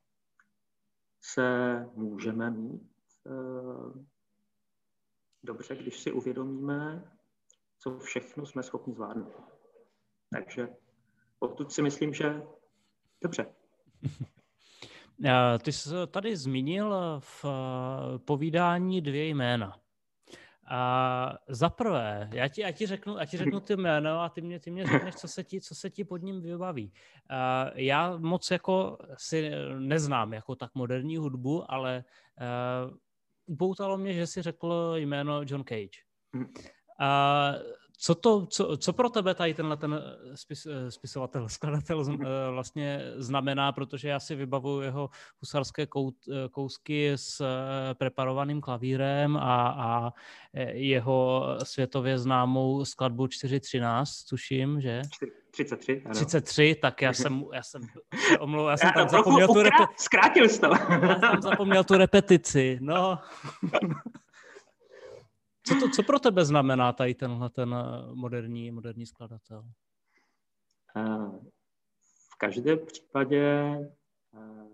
se 1.21 1.77
můžeme 1.95 2.51
mít 2.51 2.93
eh, 3.27 4.05
dobře, 5.43 5.77
když 5.77 6.01
si 6.01 6.13
uvědomíme, 6.13 7.13
co 7.79 7.99
všechno 7.99 8.47
jsme 8.47 8.63
schopni 8.63 8.95
zvládnout. 8.95 9.35
Takže 10.33 10.69
pokud 11.39 11.73
si 11.73 11.83
myslím, 11.83 12.15
že 12.15 12.43
dobře. 13.23 13.55
Ty 15.63 15.73
jsi 15.73 15.89
tady 16.11 16.37
zmínil 16.37 17.21
v 17.21 17.45
eh, 17.45 18.19
povídání 18.19 19.01
dvě 19.01 19.25
jména. 19.27 19.80
A 20.73 21.39
za 21.49 21.69
prvé, 21.69 22.29
já 22.33 22.49
ti, 22.49 22.61
já 22.61 22.71
ti, 22.71 22.87
řeknu, 22.87 23.19
já 23.19 23.25
ti 23.25 23.37
řeknu 23.37 23.61
ty 23.61 23.77
jméno 23.77 24.21
a 24.21 24.29
ty 24.29 24.41
mě, 24.41 24.61
ty 24.61 24.71
mě 24.71 24.87
řekneš, 24.87 25.15
co 25.15 25.29
se, 25.29 25.45
ti, 25.45 25.61
co 25.61 25.75
se 25.75 25.91
ti 25.91 26.05
pod 26.05 26.17
ním 26.17 26.41
vybaví. 26.41 26.93
Uh, 27.31 27.71
já 27.75 28.17
moc 28.17 28.51
jako 28.51 28.99
si 29.17 29.51
neznám 29.79 30.33
jako 30.33 30.55
tak 30.55 30.71
moderní 30.75 31.17
hudbu, 31.17 31.73
ale 31.73 32.05
uh, 32.87 32.97
upoutalo 33.47 33.99
mě, 33.99 34.13
že 34.13 34.27
si 34.27 34.43
řekl 34.43 34.93
jméno 34.97 35.43
John 35.47 35.65
Cage. 35.65 35.99
Uh, 36.35 36.45
co, 38.01 38.15
to, 38.15 38.47
co, 38.47 38.77
co 38.77 38.93
pro 38.93 39.11
tebe 39.11 39.35
tady 39.35 39.55
tenhle 39.55 39.77
ten 39.77 40.03
spis, 40.35 40.67
spisovatel, 40.89 41.49
skladatel 41.49 42.05
vlastně 42.53 43.01
znamená, 43.17 43.73
protože 43.73 44.09
já 44.09 44.21
si 44.21 44.35
vybavuju 44.35 44.81
jeho 44.81 45.11
husarské 45.41 45.87
kout, 45.87 46.15
kousky 46.51 47.13
s 47.17 47.45
preparovaným 47.95 48.61
klavírem 48.61 49.37
a, 49.37 49.69
a 49.69 50.13
jeho 50.73 51.47
světově 51.63 52.19
známou 52.19 52.85
skladbu 52.85 53.27
4.13, 53.27 54.29
tuším, 54.29 54.81
že? 54.81 55.03
33, 55.51 56.03
ano. 56.05 56.15
33, 56.15 56.77
tak 56.83 57.03
já 57.03 57.13
jsem, 57.13 57.45
já 57.55 57.63
jsem 57.63 57.83
se 58.29 58.39
omlouval, 58.39 58.71
já 58.71 58.77
jsem 58.77 58.91
tam 58.95 59.09
zapomněl 59.09 59.49
tu 59.49 59.63
repetici. 59.63 60.05
Zkrátil 60.05 60.49
jsi 60.49 60.61
to. 60.61 60.67
já 60.67 61.31
jsem 61.31 61.43
zapomněl 61.43 61.85
tu 61.85 61.95
repetici, 61.95 62.79
no. 62.81 63.19
Co, 65.67 65.75
to, 65.81 65.89
co 65.89 66.03
pro 66.03 66.19
tebe 66.19 66.45
znamená 66.45 66.93
tady 66.93 67.15
tenhle 67.15 67.51
ten 67.51 67.75
eh, 67.75 68.15
moderní, 68.15 68.71
moderní 68.71 69.07
skladatel? 69.07 69.65
Eh, 70.97 71.51
v 72.33 72.39
každém 72.39 72.87
případě 72.87 73.45
eh, 74.35 74.71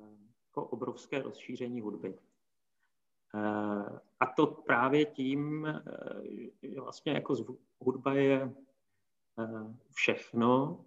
jako 0.49 0.67
obrovské 0.67 1.23
rozšíření 1.23 1.81
hudby. 1.81 2.19
A 4.21 4.27
to 4.37 4.47
právě 4.47 5.05
tím, 5.05 5.67
že 6.63 6.81
vlastně 6.81 7.13
jako 7.13 7.35
hudba 7.81 8.15
je 8.15 8.55
všechno, 9.93 10.85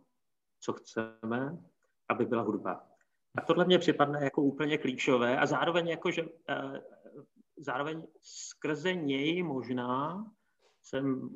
co 0.59 0.73
chceme, 0.73 1.57
aby 2.09 2.25
byla 2.25 2.41
hudba. 2.41 2.87
A 3.37 3.41
tohle 3.41 3.65
mě 3.65 3.79
připadne 3.79 4.23
jako 4.23 4.41
úplně 4.41 4.77
klíčové 4.77 5.39
a 5.39 5.45
zároveň 5.45 5.87
jako, 5.87 6.11
že 6.11 6.25
zároveň 7.59 8.07
skrze 8.21 8.93
něj 8.93 9.43
možná 9.43 10.25
jsem 10.81 11.29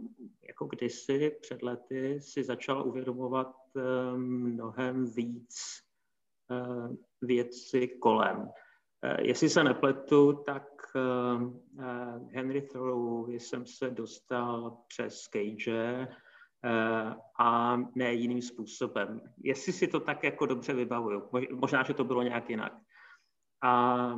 jako 0.47 0.65
kdysi 0.65 1.38
před 1.41 1.62
lety 1.62 2.21
si 2.21 2.43
začal 2.43 2.88
uvědomovat 2.88 3.55
eh, 3.77 4.17
mnohem 4.17 5.05
víc 5.05 5.55
eh, 6.51 6.95
věci 7.21 7.88
kolem. 7.88 8.49
Eh, 9.03 9.27
jestli 9.27 9.49
se 9.49 9.63
nepletu, 9.63 10.33
tak 10.45 10.63
Henry 12.31 12.62
Thoreau 12.62 13.27
jsem 13.27 13.65
se 13.65 13.89
dostal 13.89 14.77
přes 14.88 15.21
Cage 15.21 16.07
a 17.39 17.77
ne 17.95 18.13
jiným 18.13 18.41
způsobem. 18.41 19.21
Jestli 19.38 19.73
si 19.73 19.88
to 19.88 19.99
tak 19.99 20.23
jako 20.23 20.45
dobře 20.45 20.73
vybavuju, 20.73 21.29
možná, 21.51 21.83
že 21.83 21.93
to 21.93 22.03
bylo 22.03 22.23
nějak 22.23 22.49
jinak. 22.49 22.73
A 23.63 24.15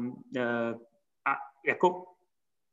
jako 1.67 2.05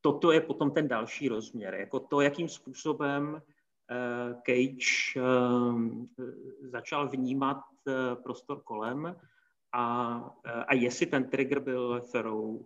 toto 0.01 0.33
je 0.33 0.41
potom 0.41 0.71
ten 0.71 0.89
další 0.89 1.29
rozměr, 1.29 1.75
jako 1.75 2.01
to, 2.01 2.21
jakým 2.21 2.49
způsobem 2.49 3.33
uh, 3.33 4.41
Cage 4.43 5.21
uh, 5.21 5.83
začal 6.63 7.09
vnímat 7.09 7.57
uh, 7.87 8.23
prostor 8.23 8.63
kolem 8.63 9.17
a, 9.75 10.17
a 10.69 10.75
jestli 10.75 11.07
ten 11.07 11.31
trigger 11.31 11.61
byl 11.61 12.01
Thoreau, 12.13 12.65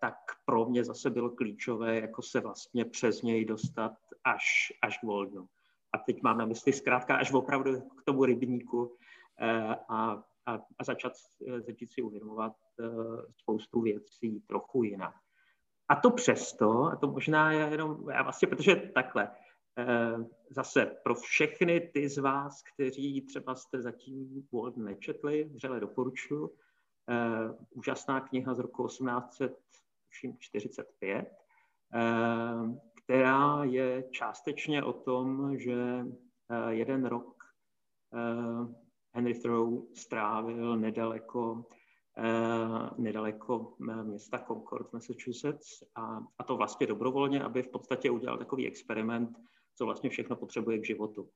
tak 0.00 0.14
pro 0.44 0.64
mě 0.64 0.84
zase 0.84 1.10
bylo 1.10 1.30
klíčové, 1.30 2.00
jako 2.00 2.22
se 2.22 2.40
vlastně 2.40 2.84
přes 2.84 3.22
něj 3.22 3.44
dostat 3.44 3.92
až, 4.24 4.72
až 4.82 4.98
k 4.98 5.02
Volnu. 5.02 5.48
A 5.92 5.98
teď 5.98 6.22
mám 6.22 6.38
na 6.38 6.44
mysli 6.44 6.72
zkrátka 6.72 7.16
až 7.16 7.32
opravdu 7.32 7.80
k 7.80 8.02
tomu 8.04 8.24
rybníku 8.24 8.96
a, 9.88 10.12
a, 10.46 10.62
a 10.78 10.84
začat, 10.84 11.12
začít 11.66 11.92
si 11.92 12.02
uvědomovat 12.02 12.52
spoustu 13.36 13.80
věcí 13.80 14.40
trochu 14.40 14.82
jinak. 14.82 15.14
A 15.92 15.96
to 15.96 16.10
přesto, 16.10 16.84
a 16.84 16.96
to 16.96 17.10
možná 17.10 17.52
je 17.52 17.68
jenom, 17.70 18.10
já 18.10 18.22
vlastně, 18.22 18.48
protože 18.48 18.76
takhle, 18.76 19.30
eh, 19.78 20.16
zase 20.50 20.86
pro 21.04 21.14
všechny 21.14 21.80
ty 21.80 22.08
z 22.08 22.18
vás, 22.18 22.62
kteří 22.62 23.20
třeba 23.20 23.54
jste 23.54 23.82
zatím 23.82 24.48
Walt 24.52 24.76
nečetli, 24.76 25.44
vřele 25.44 25.80
doporučuji, 25.80 26.56
eh, 27.10 27.56
úžasná 27.70 28.20
kniha 28.20 28.54
z 28.54 28.58
roku 28.58 28.82
1845, 28.82 31.32
eh, 31.94 32.54
která 33.04 33.64
je 33.64 34.04
částečně 34.10 34.84
o 34.84 34.92
tom, 34.92 35.58
že 35.58 36.06
jeden 36.68 37.04
rok 37.04 37.44
Henry 39.14 39.34
Thoreau 39.34 39.86
strávil 39.94 40.76
nedaleko 40.76 41.64
nedaleko 42.98 43.74
eh, 43.90 44.02
města 44.04 44.38
Concord 44.38 44.88
v 44.88 44.92
Massachusetts 44.92 45.82
a, 45.94 46.20
a 46.38 46.44
to 46.44 46.56
vlastně 46.56 46.86
dobrovolně, 46.86 47.42
aby 47.42 47.62
v 47.62 47.68
podstatě 47.68 48.10
udělal 48.10 48.38
takový 48.38 48.66
experiment, 48.66 49.38
co 49.74 49.84
vlastně 49.84 50.10
všechno 50.10 50.36
potřebuje 50.36 50.78
k 50.78 50.86
životu. 50.86 51.28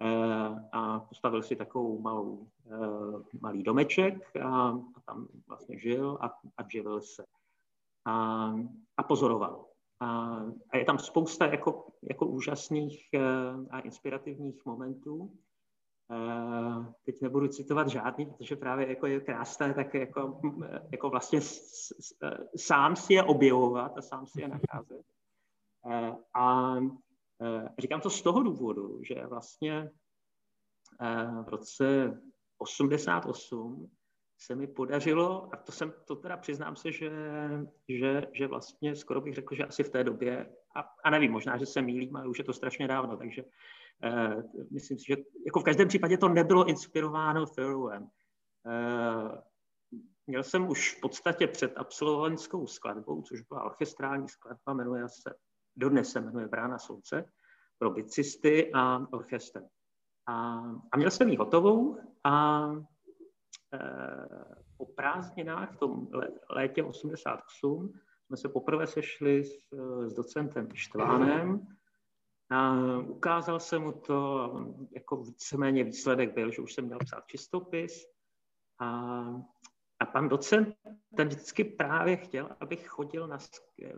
Eh, 0.00 0.68
a 0.72 1.00
postavil 1.00 1.42
si 1.42 1.56
takovou 1.56 2.00
malou, 2.00 2.48
malý 3.40 3.62
domeček 3.62 4.36
a, 4.36 4.48
a 4.68 5.00
tam 5.06 5.28
vlastně 5.48 5.78
žil 5.78 6.18
a, 6.20 6.26
a 6.56 6.68
živil 6.68 7.00
se. 7.00 7.24
A, 8.06 8.54
a 8.96 9.02
pozoroval. 9.02 9.66
A, 10.00 10.36
a 10.70 10.76
je 10.76 10.84
tam 10.84 10.98
spousta 10.98 11.46
jako, 11.46 11.86
jako 12.02 12.26
úžasných 12.26 13.08
a 13.70 13.80
inspirativních 13.80 14.66
momentů. 14.66 15.32
Teď 17.04 17.22
nebudu 17.22 17.48
citovat 17.48 17.88
žádný, 17.88 18.26
protože 18.26 18.56
právě 18.56 18.88
jako 18.88 19.06
je 19.06 19.20
krásné, 19.20 19.74
tak 19.74 19.94
jako, 19.94 20.40
jako 20.92 21.10
vlastně 21.10 21.40
s, 21.40 21.60
s, 22.00 22.14
sám 22.56 22.96
si 22.96 23.14
je 23.14 23.22
objevovat 23.22 23.98
a 23.98 24.02
sám 24.02 24.26
si 24.26 24.40
je 24.40 24.48
nacházet. 24.48 25.02
Uh, 25.84 26.16
a 26.34 26.76
říkám 27.78 28.00
to 28.00 28.10
z 28.10 28.22
toho 28.22 28.42
důvodu, 28.42 29.00
že 29.04 29.26
vlastně 29.26 29.90
v 31.44 31.48
roce 31.48 32.18
88 32.58 33.90
se 34.38 34.54
mi 34.54 34.66
podařilo, 34.66 35.48
a 35.54 35.56
to 35.56 35.72
jsem, 35.72 35.92
to 36.04 36.16
teda 36.16 36.36
přiznám 36.36 36.76
se, 36.76 36.92
že, 36.92 37.10
že, 37.88 38.26
že 38.32 38.46
vlastně 38.46 38.96
skoro 38.96 39.20
bych 39.20 39.34
řekl, 39.34 39.54
že 39.54 39.64
asi 39.64 39.84
v 39.84 39.90
té 39.90 40.04
době, 40.04 40.56
a, 40.76 40.80
a 41.04 41.10
nevím, 41.10 41.32
možná, 41.32 41.56
že 41.56 41.66
se 41.66 41.82
mýlím, 41.82 42.16
ale 42.16 42.28
už 42.28 42.38
je 42.38 42.44
to 42.44 42.52
strašně 42.52 42.88
dávno, 42.88 43.16
takže 43.16 43.44
myslím 44.70 44.98
si, 44.98 45.04
že 45.08 45.16
jako 45.46 45.60
v 45.60 45.64
každém 45.64 45.88
případě 45.88 46.18
to 46.18 46.28
nebylo 46.28 46.68
inspirováno 46.68 47.46
Thoreauem. 47.46 48.02
Uh, 48.02 49.38
měl 50.26 50.42
jsem 50.42 50.68
už 50.68 50.94
v 50.94 51.00
podstatě 51.00 51.46
před 51.46 51.72
absolventskou 51.76 52.66
skladbou, 52.66 53.22
což 53.22 53.40
byla 53.40 53.64
orchestrální 53.64 54.28
skladba, 54.28 54.72
jmenuje 54.72 55.08
se, 55.08 55.34
dodnes 55.76 56.12
se 56.12 56.20
jmenuje 56.20 56.48
Brána 56.48 56.78
slunce, 56.78 57.24
pro 57.78 57.90
bicisty 57.90 58.70
a 58.74 59.06
orchestr. 59.12 59.62
A, 60.26 60.62
a 60.92 60.96
měl 60.96 61.10
jsem 61.10 61.28
ji 61.28 61.36
hotovou 61.36 61.98
a 62.24 62.66
e, 62.72 63.78
po 64.76 64.86
prázdninách 64.86 65.74
v 65.74 65.76
tom 65.76 66.08
létě 66.50 66.82
88 66.84 67.92
jsme 68.26 68.36
se 68.36 68.48
poprvé 68.48 68.86
sešli 68.86 69.44
s, 69.44 69.52
s 70.06 70.14
docentem 70.14 70.68
Štvánem 70.74 71.66
a 72.52 72.74
ukázal 72.98 73.60
jsem 73.60 73.82
mu 73.82 73.92
to, 73.92 74.50
jako 74.90 75.16
víceméně 75.16 75.84
výsledek 75.84 76.34
byl, 76.34 76.50
že 76.50 76.62
už 76.62 76.72
jsem 76.72 76.84
měl 76.84 76.98
psát 76.98 77.26
čistopis 77.26 78.06
a, 78.78 78.86
a 79.98 80.06
pan 80.06 80.28
docent, 80.28 80.76
ten 81.16 81.28
vždycky 81.28 81.64
právě 81.64 82.16
chtěl, 82.16 82.56
abych 82.60 82.88
chodil 82.88 83.28
na, 83.28 83.38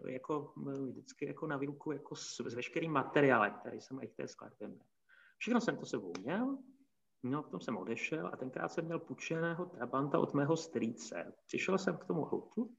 jako, 0.06 0.52
vždycky 0.90 1.26
jako 1.26 1.46
na 1.46 1.56
výuku 1.56 1.92
jako 1.92 2.16
s, 2.16 2.36
s 2.36 2.54
veškerým 2.54 2.92
materiálem, 2.92 3.54
který 3.60 3.80
jsem 3.80 4.02
i 4.02 4.06
v 4.06 4.14
té 4.14 4.28
skladbě 4.28 4.68
měl. 4.68 4.86
Všechno 5.38 5.60
jsem 5.60 5.76
to 5.76 5.86
sebou 5.86 6.12
měl, 6.20 6.58
no 7.22 7.42
potom 7.42 7.60
jsem 7.60 7.76
odešel 7.76 8.30
a 8.32 8.36
tenkrát 8.36 8.68
jsem 8.68 8.84
měl 8.84 8.98
půjčeného 8.98 9.66
trabanta 9.66 10.18
od 10.18 10.34
mého 10.34 10.56
strýce. 10.56 11.32
Přišel 11.46 11.78
jsem 11.78 11.96
k 11.96 12.04
tomu 12.04 12.26
autu, 12.26 12.70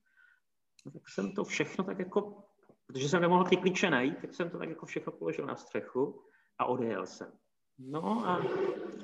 no 0.86 0.92
tak 0.92 1.10
jsem 1.10 1.32
to 1.32 1.44
všechno 1.44 1.84
tak 1.84 2.00
jako 2.00 2.44
protože 2.88 3.10
jsem 3.10 3.22
nemohl 3.22 3.44
ty 3.44 3.58
klíče 3.58 3.90
najít, 3.90 4.18
tak 4.22 4.34
jsem 4.34 4.50
to 4.50 4.58
tak 4.58 4.70
jako 4.70 4.86
všechno 4.86 5.12
položil 5.12 5.46
na 5.46 5.56
střechu 5.56 6.22
a 6.58 6.66
odjel 6.66 7.06
jsem. 7.06 7.32
No 7.80 8.28
a, 8.28 8.42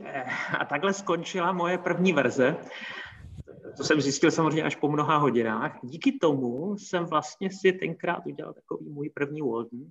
eh, 0.03 0.25
a 0.59 0.65
takhle 0.65 0.93
skončila 0.93 1.51
moje 1.51 1.77
první 1.77 2.13
verze. 2.13 2.57
To 3.77 3.83
jsem 3.83 4.01
zjistil 4.01 4.31
samozřejmě 4.31 4.63
až 4.63 4.75
po 4.75 4.91
mnoha 4.91 5.17
hodinách. 5.17 5.79
Díky 5.83 6.11
tomu 6.11 6.77
jsem 6.77 7.05
vlastně 7.05 7.49
si 7.51 7.71
tenkrát 7.71 8.25
udělal 8.25 8.53
takový 8.53 8.89
můj 8.89 9.09
první 9.09 9.41
Walden, 9.41 9.89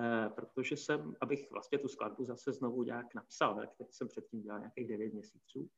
eh, 0.00 0.28
protože 0.28 0.76
jsem, 0.76 1.14
abych 1.20 1.50
vlastně 1.50 1.78
tu 1.78 1.88
skladbu 1.88 2.24
zase 2.24 2.52
znovu 2.52 2.82
nějak 2.82 3.14
napsal, 3.14 3.66
který 3.74 3.92
jsem 3.92 4.08
předtím 4.08 4.42
dělal 4.42 4.58
nějakých 4.58 4.88
9 4.88 5.12
měsíců, 5.12 5.68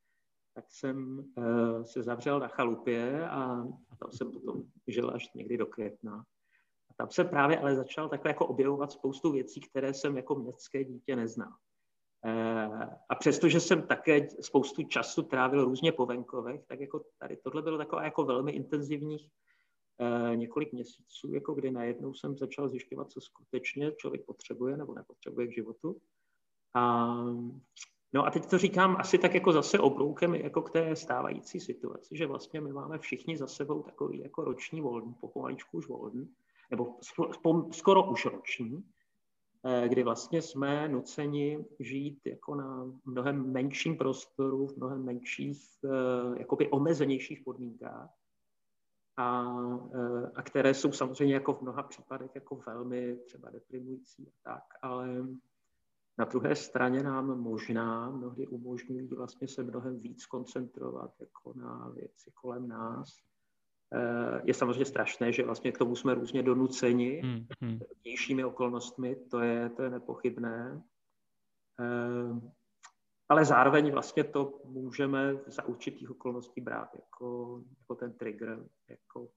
tak 0.54 0.64
jsem 0.68 1.24
eh, 1.38 1.85
se 1.85 2.02
zavřel 2.02 2.40
na 2.40 2.48
chalupě 2.48 3.28
a 3.28 3.64
tam 3.98 4.12
jsem 4.12 4.33
potom 4.33 4.62
žil 4.87 5.11
až 5.14 5.33
někdy 5.35 5.56
do 5.56 5.66
května 5.66 6.24
tam 7.00 7.10
se 7.10 7.24
právě 7.24 7.58
ale 7.58 7.76
začal 7.76 8.08
takhle 8.08 8.30
jako 8.30 8.46
objevovat 8.46 8.92
spoustu 8.92 9.32
věcí, 9.32 9.60
které 9.60 9.94
jsem 9.94 10.16
jako 10.16 10.34
městské 10.34 10.84
dítě 10.84 11.16
neznal. 11.16 11.52
Eh, 12.24 12.88
a 13.08 13.14
přestože 13.14 13.60
jsem 13.60 13.82
také 13.82 14.28
spoustu 14.40 14.82
času 14.82 15.22
trávil 15.22 15.64
různě 15.64 15.92
po 15.92 16.06
venkovech, 16.06 16.64
tak 16.66 16.80
jako 16.80 17.04
tady 17.18 17.36
tohle 17.36 17.62
bylo 17.62 17.78
takové 17.78 18.04
jako 18.04 18.24
velmi 18.24 18.52
intenzivních 18.52 19.28
eh, 20.00 20.36
několik 20.36 20.72
měsíců, 20.72 21.34
jako 21.34 21.54
kdy 21.54 21.70
najednou 21.70 22.14
jsem 22.14 22.36
začal 22.36 22.68
zjišťovat, 22.68 23.10
co 23.10 23.20
skutečně 23.20 23.92
člověk 23.92 24.24
potřebuje 24.26 24.76
nebo 24.76 24.94
nepotřebuje 24.94 25.46
k 25.46 25.54
životu. 25.54 25.96
A, 26.74 27.14
no 28.12 28.26
a 28.26 28.30
teď 28.30 28.46
to 28.46 28.58
říkám 28.58 28.96
asi 28.96 29.18
tak 29.18 29.34
jako 29.34 29.52
zase 29.52 29.78
obloukem 29.78 30.34
jako 30.34 30.62
k 30.62 30.70
té 30.70 30.96
stávající 30.96 31.60
situaci, 31.60 32.16
že 32.16 32.26
vlastně 32.26 32.60
my 32.60 32.72
máme 32.72 32.98
všichni 32.98 33.36
za 33.36 33.46
sebou 33.46 33.82
takový 33.82 34.18
jako 34.18 34.44
roční 34.44 34.80
voln, 34.80 35.14
pomaličku 35.14 35.78
už 35.78 35.88
voln, 35.88 36.28
nebo 36.70 36.96
skoro 37.72 38.11
už 38.11 38.24
roční, 38.24 38.85
eh, 39.64 39.88
kdy 39.88 40.02
vlastně 40.02 40.42
jsme 40.42 40.88
nuceni 40.88 41.64
žít 41.80 42.20
jako 42.26 42.54
na 42.54 42.92
mnohem 43.04 43.52
menším 43.52 43.96
prostoru, 43.96 44.66
v 44.66 44.76
mnohem 44.76 45.04
menších, 45.04 45.62
eh, 45.85 46.38
jakoby 46.38 46.70
omezenějších 46.70 47.40
podmínkách, 47.44 48.11
a, 49.16 49.56
eh, 49.94 50.30
a 50.35 50.42
které 50.42 50.74
jsou 50.74 50.92
samozřejmě 50.92 51.35
jako 51.35 51.52
v 51.52 51.61
mnoha 51.61 51.83
případech 51.83 52.30
jako 52.35 52.56
velmi 52.56 53.16
třeba 53.16 53.50
deprimující 53.50 54.28
a 54.28 54.33
tak, 54.42 54.64
ale 54.83 55.26
na 56.18 56.24
druhé 56.24 56.56
straně 56.56 57.02
nám 57.02 57.40
možná 57.40 58.11
mnohdy 58.11 58.46
umožňují 58.46 59.09
vlastně 59.09 59.48
se 59.48 59.62
mnohem 59.62 59.98
víc 59.98 60.26
koncentrovat 60.26 61.14
jako 61.20 61.52
na 61.54 61.88
věci 61.94 62.30
kolem 62.35 62.68
nás 62.68 63.09
je 64.44 64.55
samozřejmě 64.55 64.85
strašné, 64.85 65.33
že 65.33 65.42
vlastně 65.42 65.72
k 65.72 65.79
tomu 65.79 65.96
jsme 65.96 66.14
různě 66.14 66.42
donuceni 66.42 67.20
hmm, 67.24 67.46
hmm. 67.61 67.81
vnějšími 68.03 68.44
okolnostmi, 68.44 69.16
to 69.16 69.40
je, 69.40 69.70
to 69.70 69.83
je 69.83 69.90
nepochybné. 69.90 70.83
Eh, 71.81 72.50
ale 73.29 73.44
zároveň 73.44 73.92
vlastně 73.92 74.24
to 74.24 74.61
můžeme 74.64 75.37
za 75.46 75.64
určitých 75.64 76.11
okolností 76.11 76.61
brát 76.61 76.88
jako, 76.94 77.61
jako 77.79 77.94
ten 77.94 78.12
trigger, 78.12 78.59
jako 78.88 79.29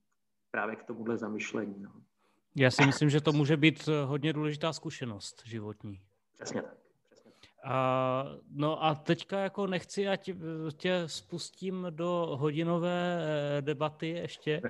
právě 0.51 0.75
k 0.75 0.83
tomuhle 0.83 1.17
zamyšlení. 1.17 1.75
No. 1.79 1.91
Já 2.55 2.71
si 2.71 2.85
myslím, 2.85 3.09
že 3.09 3.21
to 3.21 3.31
může 3.31 3.57
být 3.57 3.89
hodně 4.05 4.33
důležitá 4.33 4.73
zkušenost 4.73 5.41
životní. 5.45 6.01
Přesně 6.33 6.61
tak. 6.61 6.82
A, 7.63 8.25
no 8.51 8.83
a 8.83 8.95
teďka 8.95 9.39
jako 9.39 9.67
nechci, 9.67 10.07
ať 10.07 10.29
tě 10.77 11.03
spustím 11.05 11.87
do 11.89 12.37
hodinové 12.39 13.19
eh, 13.21 13.61
debaty 13.61 14.09
ještě, 14.09 14.61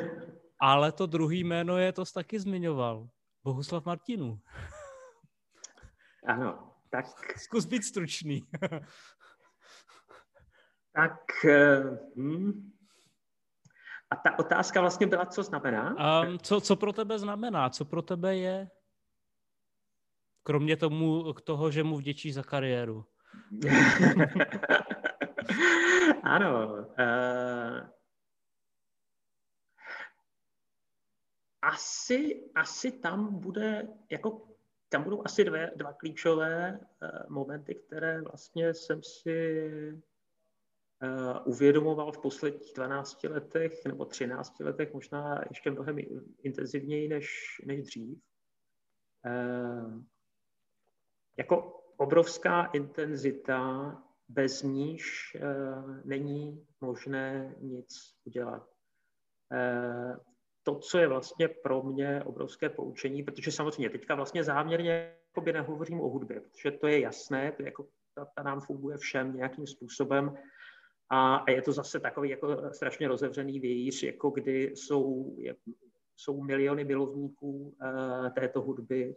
ale 0.60 0.92
to 0.92 1.06
druhý 1.06 1.44
jméno 1.44 1.78
je, 1.78 1.92
to 1.92 2.04
jsi 2.04 2.14
taky 2.14 2.40
zmiňoval. 2.40 3.08
Bohuslav 3.44 3.84
Martinů. 3.84 4.40
Ano, 6.26 6.72
tak... 6.90 7.06
Zkus 7.38 7.64
být 7.64 7.84
stručný. 7.84 8.42
tak... 10.92 11.44
Eh, 11.44 11.98
hm. 12.16 12.72
A 14.10 14.16
ta 14.16 14.38
otázka 14.38 14.80
vlastně 14.80 15.06
byla, 15.06 15.26
co 15.26 15.42
znamená? 15.42 15.96
Um, 16.22 16.38
co, 16.38 16.60
co 16.60 16.76
pro 16.76 16.92
tebe 16.92 17.18
znamená? 17.18 17.70
Co 17.70 17.84
pro 17.84 18.02
tebe 18.02 18.36
je? 18.36 18.68
Kromě 20.46 20.76
tomu, 20.76 21.32
k 21.32 21.40
toho, 21.40 21.70
že 21.70 21.82
mu 21.82 21.96
vděčí 21.96 22.32
za 22.32 22.42
kariéru. 22.42 23.04
ano. 26.22 26.74
Uh, 26.74 27.88
asi, 31.62 32.50
asi 32.54 32.92
tam 32.92 33.40
bude, 33.40 33.88
jako 34.10 34.48
tam 34.88 35.02
budou 35.02 35.22
asi 35.24 35.44
dvě, 35.44 35.72
dva 35.76 35.92
klíčové 35.92 36.80
uh, 36.80 37.08
momenty, 37.28 37.74
které 37.74 38.22
vlastně 38.22 38.74
jsem 38.74 39.02
si 39.02 39.68
uh, 41.02 41.38
uvědomoval 41.44 42.12
v 42.12 42.22
posledních 42.22 42.74
12 42.74 43.24
letech 43.24 43.84
nebo 43.84 44.04
13 44.04 44.60
letech, 44.60 44.94
možná 44.94 45.40
ještě 45.48 45.70
mnohem 45.70 45.96
intenzivněji 46.42 47.08
než, 47.08 47.46
než 47.64 47.82
dřív. 47.82 48.18
Uh, 49.26 50.02
jako 51.38 51.82
obrovská 51.96 52.64
intenzita, 52.64 53.92
bez 54.28 54.62
níž 54.62 55.34
e, 55.34 55.40
není 56.04 56.66
možné 56.80 57.54
nic 57.60 58.14
udělat. 58.24 58.68
E, 59.52 60.16
to, 60.62 60.78
co 60.78 60.98
je 60.98 61.08
vlastně 61.08 61.48
pro 61.48 61.82
mě 61.82 62.22
obrovské 62.24 62.68
poučení, 62.68 63.22
protože 63.22 63.52
samozřejmě 63.52 63.90
teďka 63.90 64.14
vlastně 64.14 64.44
záměrně 64.44 65.16
nehovořím 65.52 66.00
o 66.00 66.08
hudbě, 66.08 66.40
protože 66.40 66.70
to 66.70 66.86
je 66.86 67.00
jasné, 67.00 67.52
to 67.52 67.62
je 67.62 67.66
jako, 67.66 67.86
ta, 68.14 68.24
ta 68.24 68.42
nám 68.42 68.60
funguje 68.60 68.96
všem 68.96 69.36
nějakým 69.36 69.66
způsobem 69.66 70.36
a, 71.10 71.36
a 71.36 71.50
je 71.50 71.62
to 71.62 71.72
zase 71.72 72.00
takový 72.00 72.30
jako 72.30 72.70
strašně 72.72 73.08
rozevřený 73.08 73.60
vějíř, 73.60 74.02
jako 74.02 74.30
kdy 74.30 74.62
jsou, 74.62 75.34
je, 75.38 75.56
jsou 76.16 76.42
miliony 76.42 76.84
milovníků 76.84 77.76
e, 78.26 78.30
této 78.30 78.62
hudby, 78.62 79.14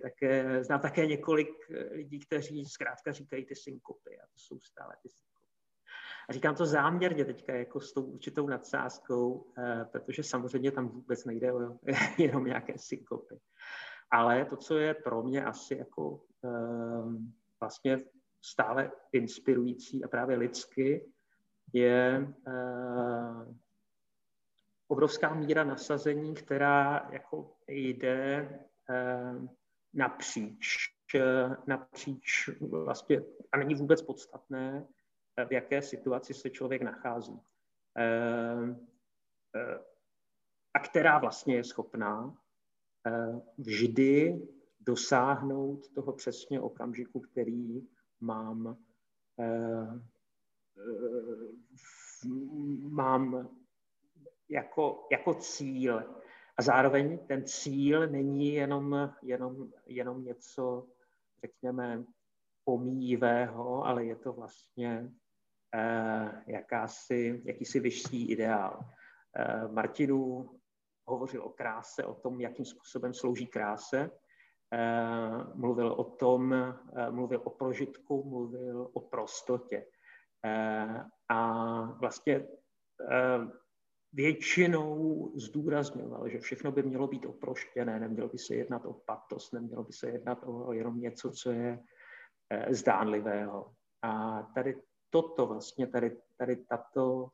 také, 0.00 0.64
znám 0.64 0.80
také 0.80 1.06
několik 1.06 1.48
eh, 1.70 1.94
lidí, 1.94 2.20
kteří 2.20 2.64
zkrátka 2.64 3.12
říkají 3.12 3.44
ty 3.44 3.54
synkopy 3.54 4.18
a 4.18 4.26
to 4.26 4.38
jsou 4.38 4.60
stále 4.60 4.96
ty 5.02 5.08
synkopy. 5.08 5.32
A 6.28 6.32
říkám 6.32 6.54
to 6.54 6.66
záměrně 6.66 7.24
teďka 7.24 7.54
jako 7.54 7.80
s 7.80 7.92
tou 7.92 8.02
určitou 8.02 8.46
nadsázkou, 8.46 9.52
eh, 9.58 9.84
protože 9.92 10.22
samozřejmě 10.22 10.72
tam 10.72 10.88
vůbec 10.88 11.24
nejde 11.24 11.52
o 11.52 11.78
jenom 12.18 12.44
nějaké 12.44 12.78
synkopy. 12.78 13.40
Ale 14.10 14.44
to, 14.44 14.56
co 14.56 14.78
je 14.78 14.94
pro 14.94 15.22
mě 15.22 15.44
asi 15.44 15.76
jako 15.76 16.24
ehm, 16.44 17.32
vlastně 17.60 17.98
stále 18.44 18.92
inspirující 19.12 20.04
a 20.04 20.08
právě 20.08 20.36
lidsky, 20.36 21.12
je 21.72 22.28
eh, 22.48 23.54
obrovská 24.88 25.34
míra 25.34 25.64
nasazení, 25.64 26.34
která 26.34 27.08
jako 27.12 27.56
jde 27.68 28.48
napříč, 29.94 30.76
napříč 31.66 32.50
vlastně, 32.60 33.22
a 33.52 33.56
není 33.56 33.74
vůbec 33.74 34.02
podstatné, 34.02 34.86
v 35.48 35.52
jaké 35.52 35.82
situaci 35.82 36.34
se 36.34 36.50
člověk 36.50 36.82
nachází. 36.82 37.40
Eh, 37.98 38.76
eh, 39.56 39.78
a 40.74 40.78
která 40.78 41.18
vlastně 41.18 41.56
je 41.56 41.64
schopná 41.64 42.36
eh, 43.06 43.40
vždy 43.58 44.42
dosáhnout 44.80 45.88
toho 45.94 46.12
přesně 46.12 46.60
okamžiku, 46.60 47.20
který 47.20 47.88
mám 48.20 48.78
mám 52.88 53.48
jako, 54.48 55.06
jako 55.12 55.34
cíl. 55.34 56.22
A 56.58 56.62
zároveň 56.62 57.26
ten 57.26 57.46
cíl 57.46 58.06
není 58.06 58.54
jenom, 58.54 59.10
jenom, 59.22 59.68
jenom 59.86 60.24
něco, 60.24 60.86
řekněme, 61.44 62.04
pomíjivého, 62.64 63.84
ale 63.84 64.04
je 64.04 64.16
to 64.16 64.32
vlastně 64.32 65.12
eh, 65.74 66.42
jakási, 66.46 67.42
jakýsi 67.44 67.80
vyšší 67.80 68.30
ideál. 68.30 68.80
Eh, 69.36 69.68
Martinu 69.68 70.50
hovořil 71.06 71.42
o 71.42 71.50
kráse, 71.50 72.04
o 72.04 72.14
tom, 72.14 72.40
jakým 72.40 72.64
způsobem 72.64 73.14
slouží 73.14 73.46
kráse. 73.46 74.10
Eh, 74.74 75.44
mluvil 75.54 75.92
o 75.92 76.04
tom, 76.04 76.52
eh, 76.52 77.10
mluvil 77.10 77.42
o 77.44 77.50
prožitku, 77.50 78.24
mluvil 78.24 78.90
o 78.92 79.00
prostotě. 79.00 79.86
Eh, 80.44 81.04
a 81.28 81.82
vlastně 82.00 82.46
většinou 84.12 85.32
zdůrazňoval, 85.36 86.28
že 86.28 86.38
všechno 86.38 86.72
by 86.72 86.82
mělo 86.82 87.06
být 87.08 87.26
oproštěné, 87.26 88.00
nemělo 88.00 88.28
by 88.28 88.38
se 88.38 88.54
jednat 88.54 88.84
o 88.84 88.92
patos, 88.92 89.52
nemělo 89.52 89.84
by 89.84 89.92
se 89.92 90.10
jednat 90.10 90.38
o 90.44 90.72
jenom 90.72 91.00
něco, 91.00 91.30
co 91.30 91.50
je 91.50 91.82
zdánlivého. 92.70 93.72
A 94.02 94.42
tady 94.42 94.82
toto 95.10 95.46
vlastně, 95.46 95.86
tady, 95.86 96.18
tady 96.36 96.56
tato 96.56 97.30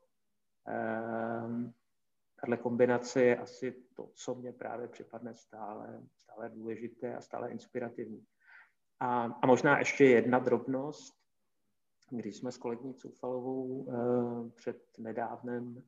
tahle 2.40 2.56
kombinace 2.56 3.22
je 3.22 3.36
asi 3.36 3.84
to, 3.96 4.10
co 4.14 4.34
mě 4.34 4.52
právě 4.52 4.88
připadne 4.88 5.34
stále, 5.34 6.02
stále 6.16 6.48
důležité 6.48 7.16
a 7.16 7.20
stále 7.20 7.50
inspirativní. 7.50 8.26
A, 9.00 9.24
a 9.24 9.46
možná 9.46 9.78
ještě 9.78 10.04
jedna 10.04 10.38
drobnost. 10.38 11.18
Když 12.10 12.36
jsme 12.36 12.52
s 12.52 12.58
kolegyní 12.58 12.94
Cufalovou 12.94 13.86
eh, 13.88 14.50
před 14.50 14.98
nedávnem 14.98 15.82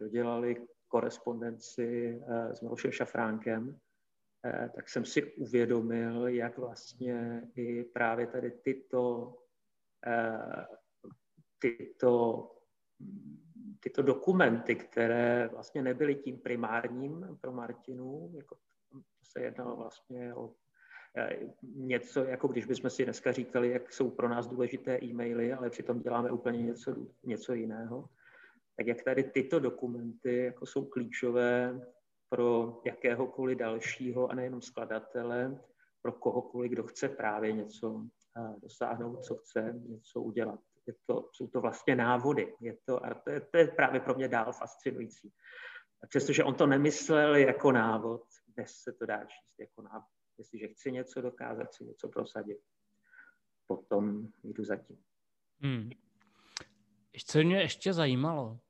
dodělali 0.00 0.66
korespondenci 0.88 2.20
eh, 2.28 2.54
s 2.56 2.60
Milošem 2.60 2.92
Šafránkem, 2.92 3.78
eh, 4.44 4.70
tak 4.74 4.88
jsem 4.88 5.04
si 5.04 5.34
uvědomil, 5.34 6.28
jak 6.28 6.58
vlastně 6.58 7.42
i 7.54 7.84
právě 7.84 8.26
tady 8.26 8.50
tyto, 8.50 9.34
eh, 10.06 10.66
tyto 11.58 12.50
tyto 13.80 14.02
dokumenty, 14.02 14.76
které 14.76 15.48
vlastně 15.52 15.82
nebyly 15.82 16.14
tím 16.14 16.38
primárním 16.38 17.38
pro 17.40 17.52
Martinu, 17.52 18.32
jako 18.36 18.56
se 19.22 19.40
jednalo 19.40 19.76
vlastně 19.76 20.34
o 20.34 20.54
něco, 21.62 22.24
jako 22.24 22.48
když 22.48 22.66
bychom 22.66 22.90
si 22.90 23.04
dneska 23.04 23.32
říkali, 23.32 23.70
jak 23.70 23.92
jsou 23.92 24.10
pro 24.10 24.28
nás 24.28 24.46
důležité 24.46 24.98
e-maily, 25.02 25.52
ale 25.52 25.70
přitom 25.70 26.00
děláme 26.00 26.30
úplně 26.30 26.62
něco, 26.62 26.96
něco 27.22 27.54
jiného, 27.54 28.08
tak 28.76 28.86
jak 28.86 29.02
tady 29.04 29.24
tyto 29.24 29.60
dokumenty 29.60 30.36
jako 30.36 30.66
jsou 30.66 30.84
klíčové 30.84 31.80
pro 32.28 32.80
jakéhokoliv 32.86 33.58
dalšího 33.58 34.28
a 34.28 34.34
nejenom 34.34 34.62
skladatele, 34.62 35.60
pro 36.02 36.12
kohokoliv, 36.12 36.72
kdo 36.72 36.82
chce 36.82 37.08
právě 37.08 37.52
něco 37.52 38.06
eh, 38.38 38.54
dosáhnout, 38.60 39.24
co 39.24 39.34
chce 39.36 39.80
něco 39.86 40.20
udělat 40.20 40.60
je 40.86 40.94
to, 41.06 41.30
jsou 41.32 41.46
to 41.46 41.60
vlastně 41.60 41.96
návody. 41.96 42.54
Je 42.60 42.76
to, 42.84 43.06
a 43.06 43.14
to, 43.14 43.30
je, 43.30 43.40
to 43.40 43.58
je 43.58 43.68
právě 43.68 44.00
pro 44.00 44.14
mě 44.14 44.28
dál 44.28 44.52
fascinující. 44.52 45.32
A 46.02 46.06
přestože 46.06 46.44
on 46.44 46.54
to 46.54 46.66
nemyslel 46.66 47.36
jako 47.36 47.72
návod, 47.72 48.22
dnes 48.56 48.70
se 48.70 48.92
to 48.92 49.06
dá 49.06 49.24
číst 49.24 49.58
jako 49.58 49.82
návod. 49.82 50.08
Jestliže 50.38 50.68
chci 50.68 50.92
něco 50.92 51.20
dokázat, 51.20 51.64
chci 51.64 51.84
něco 51.84 52.08
prosadit, 52.08 52.58
potom 53.66 54.28
jdu 54.42 54.64
zatím. 54.64 55.04
Hmm. 55.60 55.90
Co 57.26 57.38
mě 57.38 57.60
ještě 57.60 57.92
zajímalo, 57.92 58.60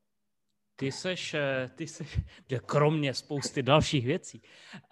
ty 0.76 0.92
seš, 0.92 1.34
eh, 1.34 1.70
ty 1.74 1.86
seš, 1.86 2.20
kromě 2.66 3.14
spousty 3.14 3.62
dalších 3.62 4.06
věcí, 4.06 4.42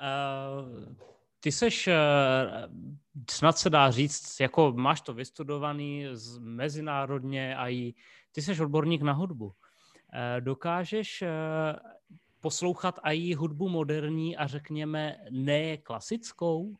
uh, 0.00 0.94
ty 1.42 1.52
seš, 1.52 1.88
eh, 1.88 1.94
snad 3.30 3.58
se 3.58 3.70
dá 3.70 3.90
říct, 3.90 4.40
jako 4.40 4.72
máš 4.72 5.00
to 5.00 5.14
vystudovaný 5.14 6.06
z 6.12 6.38
mezinárodně 6.38 7.56
a 7.56 7.68
i 7.68 7.94
ty 8.32 8.42
seš 8.42 8.60
odborník 8.60 9.02
na 9.02 9.12
hudbu. 9.12 9.52
Eh, 10.12 10.40
dokážeš 10.40 11.22
eh, 11.22 11.28
poslouchat 12.40 12.98
i 13.02 13.34
hudbu 13.34 13.68
moderní 13.68 14.36
a 14.36 14.46
řekněme 14.46 15.16
ne 15.30 15.76
klasickou? 15.76 16.76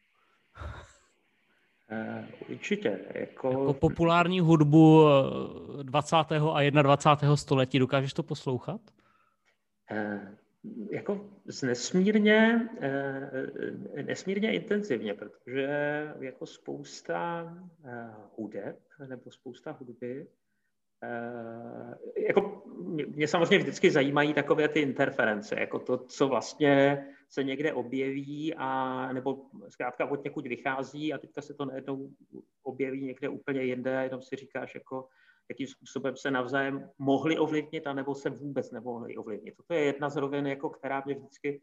Určitě. 2.49 2.99
Jako... 3.15 3.51
jako 3.51 3.75
populární 3.75 4.41
hudbu 4.41 5.05
20. 5.83 6.17
a 6.53 6.71
21. 6.71 7.37
století, 7.37 7.79
dokážeš 7.79 8.13
to 8.13 8.23
poslouchat? 8.23 8.81
jako 10.91 11.31
nesmírně, 11.63 12.69
eh, 12.81 14.03
nesmírně 14.03 14.55
intenzivně, 14.55 15.15
protože 15.15 15.69
jako 16.21 16.47
spousta 16.47 17.53
eh, 17.85 18.11
hudeb 18.37 18.79
nebo 19.09 19.31
spousta 19.31 19.73
hudby 19.73 20.27
eh, 21.03 22.23
jako 22.27 22.63
mě 23.09 23.29
samozřejmě 23.29 23.59
vždycky 23.59 23.91
zajímají 23.91 24.35
takové 24.35 24.69
ty 24.69 24.81
interference, 24.81 25.61
jako 25.61 25.79
to, 25.79 25.99
co 25.99 26.29
vlastně 26.29 27.07
se 27.33 27.45
někde 27.45 27.73
objeví 27.73 28.55
a 28.55 29.13
nebo 29.13 29.47
zkrátka 29.69 30.07
od 30.07 30.25
někud 30.25 30.47
vychází 30.47 31.13
a 31.13 31.19
teďka 31.19 31.43
se 31.43 31.55
to 31.55 31.65
najednou 31.65 32.11
objeví 32.63 33.05
někde 33.05 33.29
úplně 33.29 33.63
jinde 33.63 33.99
a 33.99 34.03
jenom 34.03 34.23
si 34.23 34.37
říkáš 34.37 34.75
jako 34.75 35.09
jakým 35.49 35.67
způsobem 35.67 36.17
se 36.17 36.31
navzájem 36.31 36.91
mohli 36.99 37.39
ovlivnit, 37.39 37.87
anebo 37.87 38.15
se 38.15 38.31
vůbec 38.31 38.71
nemohli 38.71 39.17
ovlivnit. 39.17 39.57
Toto 39.57 39.75
je 39.75 39.81
jedna 39.81 40.11
z 40.11 40.17
rovin, 40.17 40.47
jako, 40.47 40.71
která 40.71 41.03
mě 41.07 41.15
vždycky 41.15 41.63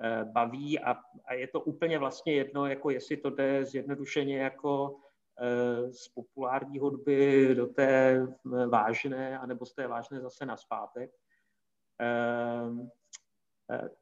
eh, 0.00 0.24
baví 0.24 0.80
a, 0.80 0.96
a 1.24 1.34
je 1.34 1.48
to 1.48 1.60
úplně 1.60 1.98
vlastně 1.98 2.32
jedno, 2.32 2.66
jako 2.66 2.90
jestli 2.90 3.16
to 3.16 3.30
jde 3.30 3.64
zjednodušeně 3.64 4.38
jako 4.38 4.96
eh, 5.40 5.92
z 5.92 6.08
populární 6.08 6.78
hudby 6.78 7.54
do 7.54 7.66
té 7.66 8.12
eh, 8.12 8.66
vážné, 8.66 9.38
anebo 9.38 9.66
z 9.66 9.74
té 9.74 9.86
vážné 9.86 10.20
zase 10.20 10.46
na 10.46 10.56
zpátek. 10.56 11.10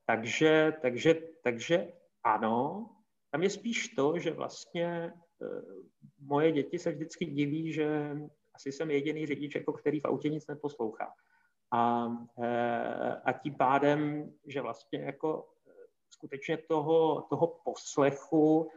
Takže, 0.07 0.73
takže, 0.83 1.15
takže 1.43 1.93
ano, 2.25 2.91
tam 3.31 3.43
je 3.43 3.51
spíš 3.51 3.89
to, 3.89 4.19
že 4.19 4.31
vlastně 4.31 5.13
moje 6.19 6.53
děti 6.53 6.79
se 6.79 6.91
vždycky 6.91 7.27
diví, 7.27 7.73
že 7.73 8.17
asi 8.55 8.73
jsem 8.73 8.91
jediný 8.91 9.27
řidič, 9.27 9.55
jako 9.55 9.73
který 9.73 10.01
v 10.01 10.05
autě 10.05 10.29
nic 10.29 10.47
neposlouchá. 10.47 11.15
A, 11.71 12.09
eh, 12.43 13.21
a 13.25 13.33
tím 13.33 13.55
pádem, 13.55 14.33
že 14.47 14.61
vlastně 14.61 14.99
jako 14.99 15.49
eh, 15.69 15.73
skutečně 16.11 16.57
toho, 16.57 17.27
toho 17.29 17.47
poslechu 17.65 18.71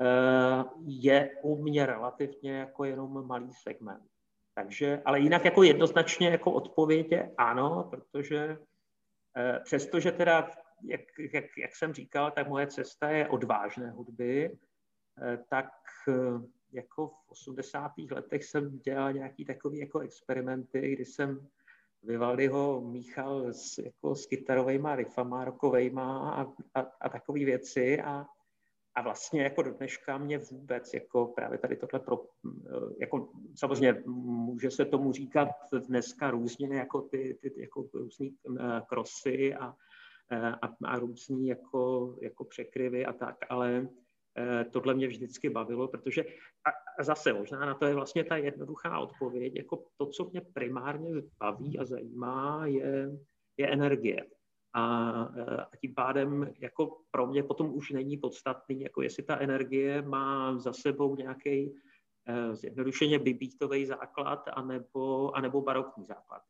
eh, 0.00 0.64
je 0.86 1.30
u 1.42 1.62
mě 1.62 1.86
relativně 1.86 2.52
jako 2.52 2.84
jenom 2.84 3.26
malý 3.26 3.52
segment. 3.52 4.02
Takže, 4.54 5.02
ale 5.04 5.20
jinak 5.20 5.44
jako 5.44 5.62
jednoznačně 5.62 6.28
jako 6.28 6.52
odpověď 6.52 7.12
je 7.12 7.34
ano, 7.38 7.88
protože 7.90 8.58
přestože 9.64 10.12
teda, 10.12 10.50
jak, 10.82 11.00
jak, 11.32 11.44
jak 11.58 11.76
jsem 11.76 11.94
říkal, 11.94 12.30
tak 12.30 12.48
moje 12.48 12.66
cesta 12.66 13.10
je 13.10 13.28
odvážné 13.28 13.90
hudby, 13.90 14.58
tak 15.48 15.70
jako 16.72 17.08
v 17.08 17.30
80. 17.30 17.92
letech 18.10 18.44
jsem 18.44 18.78
dělal 18.78 19.12
nějaký 19.12 19.44
takový 19.44 19.78
jako 19.78 19.98
experimenty, 19.98 20.92
kdy 20.92 21.04
jsem 21.04 21.48
Vivaldiho 22.02 22.80
míchal 22.80 23.52
s, 23.52 23.78
jako 23.78 24.14
s 24.14 24.26
kytarovými 24.26 24.88
riffama, 24.94 25.44
rokovejma 25.44 26.30
a, 26.30 26.42
a, 26.74 26.80
a 27.00 27.08
takové 27.08 27.44
věci 27.44 28.02
a, 28.02 28.26
a 28.94 29.02
vlastně 29.02 29.42
jako 29.42 29.62
do 29.62 29.72
dneška 29.72 30.18
mě 30.18 30.38
vůbec 30.38 30.94
jako 30.94 31.26
právě 31.26 31.58
tady 31.58 31.76
tohle 31.76 32.00
pro, 32.00 32.24
jako 33.00 33.28
samozřejmě 33.56 34.02
může 34.06 34.70
se 34.70 34.84
tomu 34.84 35.12
říkat 35.12 35.48
dneska 35.88 36.30
různě 36.30 36.76
jako 36.76 37.00
ty, 37.00 37.38
ty 37.42 37.60
jako 37.60 37.88
různý 37.94 38.36
krosy 38.88 39.54
a, 39.54 39.74
a, 40.62 40.68
a 40.84 40.98
různý 40.98 41.46
jako, 41.48 42.14
jako 42.22 42.44
překryvy 42.44 43.06
a 43.06 43.12
tak, 43.12 43.36
ale 43.48 43.88
Eh, 44.38 44.64
tohle 44.64 44.94
mě 44.94 45.08
vždycky 45.08 45.50
bavilo, 45.50 45.88
protože 45.88 46.24
a 46.98 47.02
zase 47.02 47.32
možná 47.32 47.66
na 47.66 47.74
to 47.74 47.84
je 47.84 47.94
vlastně 47.94 48.24
ta 48.24 48.36
jednoduchá 48.36 48.98
odpověď, 48.98 49.56
jako 49.56 49.84
to, 49.96 50.06
co 50.06 50.24
mě 50.24 50.40
primárně 50.40 51.10
baví 51.40 51.78
a 51.78 51.84
zajímá, 51.84 52.66
je, 52.66 53.10
je 53.56 53.72
energie. 53.72 54.26
A, 54.74 55.12
eh, 55.36 55.56
a 55.56 55.76
tím 55.80 55.94
pádem 55.94 56.52
jako 56.58 56.98
pro 57.10 57.26
mě 57.26 57.42
potom 57.42 57.74
už 57.74 57.90
není 57.90 58.16
podstatný, 58.16 58.80
jako 58.80 59.02
jestli 59.02 59.22
ta 59.22 59.38
energie 59.38 60.02
má 60.02 60.58
za 60.58 60.72
sebou 60.72 61.16
nějaký 61.16 61.74
eh, 62.26 62.54
zjednodušeně 62.54 63.18
bibítový 63.18 63.86
základ 63.86 64.48
anebo, 64.52 65.36
anebo 65.36 65.60
barokní 65.60 66.04
základ. 66.04 66.42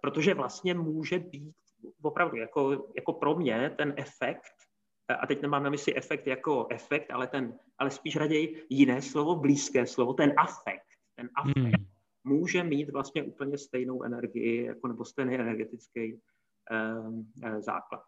Protože 0.00 0.34
vlastně 0.34 0.74
může 0.74 1.18
být 1.18 1.54
opravdu 2.02 2.36
jako, 2.36 2.88
jako 2.96 3.12
pro 3.12 3.34
mě 3.34 3.74
ten 3.76 3.94
efekt 3.96 4.52
a 5.18 5.26
teď 5.26 5.42
nemám 5.42 5.62
na 5.62 5.70
mysli 5.70 5.96
efekt 5.96 6.26
jako 6.26 6.66
efekt, 6.70 7.10
ale, 7.10 7.26
ten, 7.26 7.58
ale 7.78 7.90
spíš 7.90 8.16
raději 8.16 8.66
jiné 8.70 9.02
slovo, 9.02 9.36
blízké 9.36 9.86
slovo, 9.86 10.14
ten 10.14 10.32
afekt. 10.36 10.86
Ten 11.16 11.28
afekt. 11.34 11.58
Hmm. 11.58 11.86
může 12.24 12.64
mít 12.64 12.90
vlastně 12.90 13.22
úplně 13.22 13.58
stejnou 13.58 14.02
energii, 14.02 14.64
jako 14.64 14.88
nebo 14.88 15.04
stejný 15.04 15.34
energetický 15.34 16.14
eh, 16.14 16.18
základ. 17.58 18.00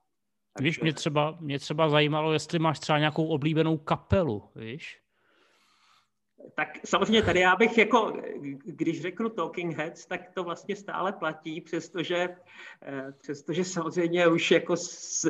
Takže... 0.56 0.64
Víš, 0.64 0.80
mě 0.80 0.92
třeba, 0.92 1.36
mě 1.40 1.58
třeba 1.58 1.88
zajímalo, 1.88 2.32
jestli 2.32 2.58
máš 2.58 2.78
třeba 2.78 2.98
nějakou 2.98 3.26
oblíbenou 3.26 3.78
kapelu, 3.78 4.50
víš? 4.54 5.01
Tak 6.54 6.68
samozřejmě 6.84 7.22
tady 7.22 7.40
já 7.40 7.56
bych 7.56 7.78
jako, 7.78 8.12
když 8.64 9.02
řeknu 9.02 9.28
Talking 9.28 9.76
Heads, 9.76 10.06
tak 10.06 10.20
to 10.34 10.44
vlastně 10.44 10.76
stále 10.76 11.12
platí, 11.12 11.60
přestože, 11.60 12.28
eh, 12.82 13.12
přestože 13.20 13.64
samozřejmě 13.64 14.26
už 14.26 14.50
jako 14.50 14.74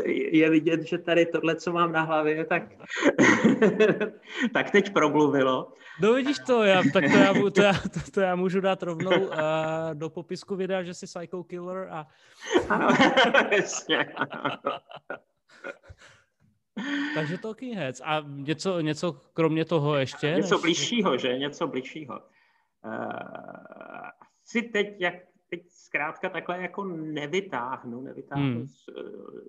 je 0.06 0.50
vidět, 0.50 0.82
že 0.82 0.98
tady 0.98 1.26
tohle, 1.26 1.56
co 1.56 1.72
mám 1.72 1.92
na 1.92 2.02
hlavě, 2.02 2.44
tak, 2.44 2.62
tak 4.52 4.70
teď 4.70 4.92
promluvilo. 4.92 5.72
No 6.00 6.12
vidíš 6.12 6.36
to, 6.46 6.62
já, 6.62 6.82
tak 6.92 7.04
to 7.12 7.18
já, 7.18 7.34
to, 7.50 7.62
já, 7.62 7.72
to, 7.72 8.10
to 8.14 8.20
já 8.20 8.36
můžu 8.36 8.60
dát 8.60 8.82
rovnou 8.82 9.20
uh, 9.20 9.34
do 9.94 10.10
popisku 10.10 10.56
videa, 10.56 10.82
že 10.82 10.94
jsi 10.94 11.06
Psycho 11.06 11.44
Killer 11.44 11.88
a... 11.90 12.06
Ano, 12.68 12.88
jasně. 13.50 14.14
Takže 17.14 17.38
Talking 17.38 17.76
Heads. 17.76 18.00
A 18.04 18.24
něco, 18.26 18.80
něco 18.80 19.12
kromě 19.32 19.64
toho 19.64 19.96
ještě? 19.96 20.26
Něco 20.36 20.54
než... 20.54 20.62
bližšího, 20.62 21.18
že? 21.18 21.38
Něco 21.38 21.66
bližšího. 21.66 22.20
Uh, 22.84 24.08
si 24.44 24.62
teď, 24.62 24.86
jak 25.00 25.14
teď 25.50 25.60
zkrátka 25.68 26.28
takhle 26.28 26.62
jako 26.62 26.84
nevytáhnu, 26.84 28.00
nevytáhnu 28.00 28.54
hmm. 28.54 28.66
z, 28.66 28.84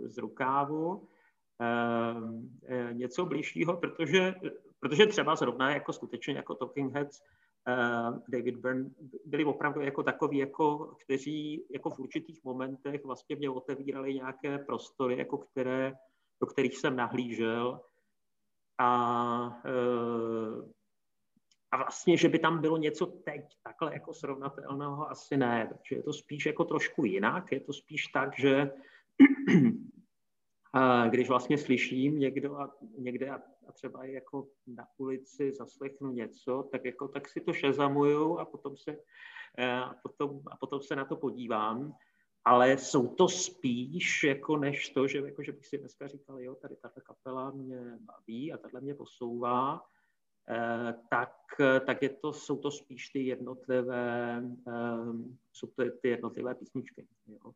z 0.05 0.17
rukávu 0.17 0.95
uh, 0.95 2.93
něco 2.93 3.25
bližšího, 3.25 3.77
protože, 3.77 4.35
protože 4.79 5.05
třeba 5.05 5.35
zrovna 5.35 5.73
jako 5.73 5.93
skutečně 5.93 6.33
jako 6.33 6.55
Talking 6.55 6.93
Heads 6.93 7.21
uh, 7.21 8.19
David 8.29 8.57
Byrne 8.57 8.89
byli 9.25 9.45
opravdu 9.45 9.81
jako 9.81 10.03
takový, 10.03 10.37
jako, 10.37 10.95
kteří 11.03 11.65
jako 11.73 11.89
v 11.89 11.99
určitých 11.99 12.43
momentech 12.43 13.05
vlastně 13.05 13.35
mě 13.35 13.49
otevírali 13.49 14.13
nějaké 14.13 14.57
prostory, 14.57 15.17
jako 15.17 15.37
které 15.37 15.93
do 16.41 16.47
kterých 16.47 16.77
jsem 16.77 16.95
nahlížel. 16.95 17.81
A, 18.79 19.61
eh, 19.65 20.73
a 21.71 21.77
vlastně, 21.77 22.17
že 22.17 22.29
by 22.29 22.39
tam 22.39 22.61
bylo 22.61 22.77
něco 22.77 23.05
teď 23.05 23.41
takhle 23.63 23.93
jako 23.93 24.13
srovnatelného, 24.13 25.09
asi 25.09 25.37
ne. 25.37 25.67
Takže 25.69 25.95
je 25.95 26.03
to 26.03 26.13
spíš 26.13 26.45
jako 26.45 26.63
trošku 26.63 27.05
jinak. 27.05 27.51
Je 27.51 27.59
to 27.59 27.73
spíš 27.73 28.07
tak, 28.07 28.39
že 28.39 28.71
když 31.09 31.29
vlastně 31.29 31.57
slyším 31.57 32.19
někdo 32.19 32.57
a, 32.59 32.75
někde 32.97 33.29
a, 33.29 33.41
a 33.67 33.71
třeba 33.71 34.05
jako 34.05 34.47
na 34.67 34.87
ulici 34.97 35.53
zaslechnu 35.53 36.11
něco, 36.11 36.69
tak, 36.71 36.85
jako, 36.85 37.07
tak 37.07 37.29
si 37.29 37.41
to 37.41 37.53
šezamuju 37.53 38.39
a 38.39 38.45
potom 38.45 38.77
se, 38.77 38.97
eh, 39.57 39.73
a 39.73 39.95
potom, 40.03 40.41
a 40.51 40.57
potom 40.57 40.81
se 40.81 40.95
na 40.95 41.05
to 41.05 41.15
podívám 41.15 41.95
ale 42.45 42.77
jsou 42.77 43.07
to 43.07 43.29
spíš 43.29 44.23
jako 44.23 44.57
než 44.57 44.89
to, 44.89 45.07
že, 45.07 45.17
jako, 45.17 45.43
že 45.43 45.51
bych 45.51 45.67
si 45.67 45.77
dneska 45.77 46.07
říkal, 46.07 46.39
jo, 46.39 46.55
tady 46.55 46.75
tato 46.75 47.01
kapela 47.01 47.51
mě 47.51 47.97
baví 47.99 48.53
a 48.53 48.57
tahle 48.57 48.81
mě 48.81 48.95
posouvá, 48.95 49.81
eh, 50.49 50.93
tak, 51.09 51.35
tak 51.85 52.01
je 52.01 52.09
to, 52.09 52.33
jsou 52.33 52.57
to 52.57 52.71
spíš 52.71 53.09
ty 53.09 53.25
jednotlivé, 53.25 54.43
eh, 54.67 54.71
jsou 55.51 55.67
to 55.67 55.83
ty 56.01 56.07
jednotlivé 56.07 56.55
písničky. 56.55 57.07
Jo. 57.27 57.51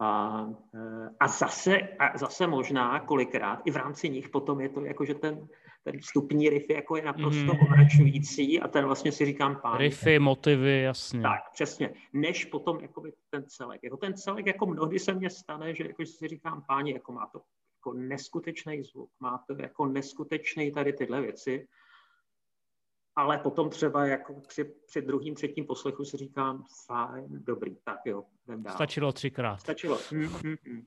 A, 0.00 0.46
eh, 0.74 1.08
a, 1.20 1.28
zase, 1.28 1.78
a 1.98 2.18
zase 2.18 2.46
možná 2.46 3.00
kolikrát 3.00 3.62
i 3.64 3.70
v 3.70 3.76
rámci 3.76 4.10
nich 4.10 4.28
potom 4.28 4.60
je 4.60 4.68
to 4.68 4.84
jako, 4.84 5.04
že 5.04 5.14
ten, 5.14 5.48
ten 5.84 6.00
vstupní 6.00 6.50
riff 6.50 6.70
jako 6.70 6.96
je 6.96 7.02
naprosto 7.02 7.54
mm. 7.54 7.60
omračující 7.60 8.60
a 8.60 8.68
ten 8.68 8.84
vlastně 8.84 9.12
si 9.12 9.26
říkám 9.26 9.60
pán. 9.62 9.78
Riffy, 9.78 10.18
motivy, 10.18 10.82
jasně. 10.82 11.20
Tak, 11.20 11.40
přesně. 11.52 11.94
Než 12.12 12.44
potom 12.44 12.80
jakoby 12.80 13.12
ten 13.30 13.44
celek. 13.46 13.80
Jako 13.82 13.96
ten 13.96 14.14
celek, 14.14 14.46
jako 14.46 14.66
mnohdy 14.66 14.98
se 14.98 15.14
mně 15.14 15.30
stane, 15.30 15.74
že 15.74 15.84
jako 15.84 16.06
si 16.06 16.28
říkám 16.28 16.64
páni, 16.68 16.92
jako 16.92 17.12
má 17.12 17.26
to 17.32 17.40
jako 17.80 17.92
neskutečný 17.92 18.82
zvuk, 18.82 19.10
má 19.20 19.44
to 19.46 19.62
jako 19.62 19.86
neskutečný 19.86 20.72
tady 20.72 20.92
tyhle 20.92 21.20
věci, 21.20 21.66
ale 23.20 23.38
potom 23.38 23.70
třeba 23.70 24.06
jako 24.06 24.40
při, 24.48 24.64
při 24.64 25.02
druhým, 25.02 25.34
třetím 25.34 25.66
poslechu 25.66 26.04
si 26.04 26.16
říkám, 26.16 26.64
fajn, 26.86 27.26
dobrý, 27.28 27.76
tak 27.84 27.98
jo, 28.04 28.24
jdem 28.46 28.62
dál. 28.62 28.74
Stačilo 28.74 29.12
třikrát. 29.12 29.60
Stačilo. 29.60 29.98
Mm, 30.12 30.22
mm, 30.22 30.56
mm. 30.66 30.82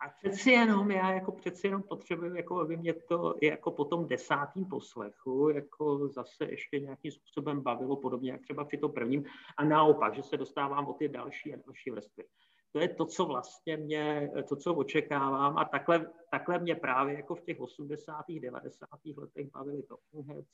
A 0.00 0.08
přeci 0.08 0.50
jenom, 0.50 0.90
já 0.90 1.12
jako 1.12 1.32
přeci 1.32 1.66
jenom 1.66 1.82
potřebuji, 1.82 2.36
jako 2.36 2.60
aby 2.60 2.76
mě 2.76 2.94
to 2.94 3.34
jako 3.42 3.70
po 3.70 3.84
tom 3.84 4.06
desátým 4.06 4.64
poslechu 4.64 5.48
jako 5.48 6.08
zase 6.08 6.44
ještě 6.44 6.80
nějakým 6.80 7.12
způsobem 7.12 7.60
bavilo, 7.60 7.96
podobně 7.96 8.32
jak 8.32 8.42
třeba 8.42 8.64
při 8.64 8.78
tom 8.78 8.92
prvním. 8.92 9.24
A 9.56 9.64
naopak, 9.64 10.14
že 10.14 10.22
se 10.22 10.36
dostávám 10.36 10.86
o 10.86 10.92
ty 10.92 11.08
další 11.08 11.54
a 11.54 11.58
další 11.66 11.90
vrstvy. 11.90 12.24
To 12.72 12.80
je 12.80 12.88
to, 12.88 13.04
co 13.06 13.24
vlastně 13.24 13.76
mě, 13.76 14.30
to, 14.48 14.56
co 14.56 14.74
očekávám 14.74 15.58
a 15.58 15.64
takhle, 15.64 16.10
takhle 16.30 16.58
mě 16.58 16.74
právě 16.74 17.14
jako 17.14 17.34
v 17.34 17.40
těch 17.40 17.60
80. 17.60 18.24
90. 18.40 18.88
letech 19.16 19.50
bavili 19.50 19.82
Talking 19.82 20.46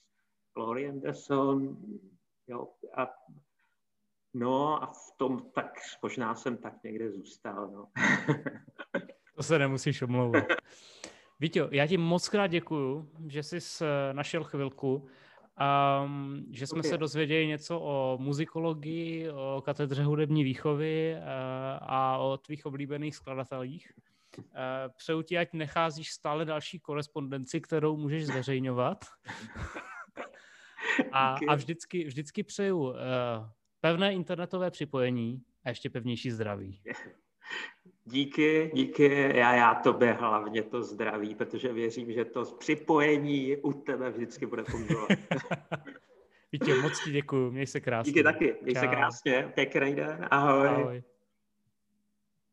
Glory 0.54 0.88
Anderson, 0.88 1.76
jo, 2.46 2.68
a 2.96 3.06
No 4.34 4.82
a 4.82 4.86
v 4.86 5.16
tom 5.16 5.50
tak 5.54 5.72
možná 6.02 6.34
jsem 6.34 6.56
tak 6.56 6.82
někde 6.84 7.10
zůstal. 7.10 7.70
No. 7.70 7.86
To 9.36 9.44
se 9.44 9.58
nemusíš 9.58 10.02
omlouvat. 10.02 10.44
Vítě, 11.40 11.68
já 11.70 11.86
ti 11.86 11.96
moc 11.96 12.28
krát 12.28 12.46
děkuju, 12.46 13.10
že 13.28 13.42
jsi 13.42 13.58
našel 14.12 14.44
chvilku, 14.44 15.08
um, 16.04 16.46
že 16.50 16.66
jsme 16.66 16.78
okay. 16.78 16.90
se 16.90 16.98
dozvěděli 16.98 17.46
něco 17.46 17.80
o 17.80 18.18
muzikologii, 18.20 19.30
o 19.30 19.62
katedře 19.64 20.04
hudební 20.04 20.44
výchovy 20.44 21.14
uh, 21.16 21.22
a 21.80 22.18
o 22.18 22.36
tvých 22.36 22.66
oblíbených 22.66 23.16
skladatelích. 23.16 23.92
Uh, 24.38 24.44
přeju 24.96 25.22
ti, 25.22 25.38
ať 25.38 25.52
necházíš 25.52 26.10
stále 26.10 26.44
další 26.44 26.80
korespondenci, 26.80 27.60
kterou 27.60 27.96
můžeš 27.96 28.26
zveřejňovat. 28.26 29.04
a, 31.12 31.36
a 31.48 31.54
vždycky, 31.54 32.04
vždycky 32.04 32.42
přeju 32.42 32.78
uh, 32.78 32.96
pevné 33.80 34.14
internetové 34.14 34.70
připojení 34.70 35.42
a 35.64 35.68
ještě 35.68 35.90
pevnější 35.90 36.30
zdraví. 36.30 36.82
Díky, 38.04 38.70
díky. 38.74 39.32
Já, 39.34 39.54
já 39.54 39.74
tobě 39.74 40.12
hlavně 40.12 40.62
to 40.62 40.82
zdraví, 40.82 41.34
protože 41.34 41.72
věřím, 41.72 42.12
že 42.12 42.24
to 42.24 42.44
připojení 42.44 43.56
u 43.56 43.72
tebe 43.72 44.10
vždycky 44.10 44.46
bude 44.46 44.64
fungovat. 44.64 45.08
Vítě, 46.52 46.74
moc 46.74 47.04
ti 47.04 47.12
děkuji, 47.12 47.50
měj 47.50 47.66
se 47.66 47.80
krásně. 47.80 48.12
Díky 48.12 48.22
taky, 48.22 48.56
měj 48.62 48.74
Čau. 48.74 48.80
se 48.80 48.86
krásně, 48.86 49.52
pěkný 49.54 49.94
den, 49.94 50.28
ahoj. 50.30 50.68
ahoj. 50.68 51.02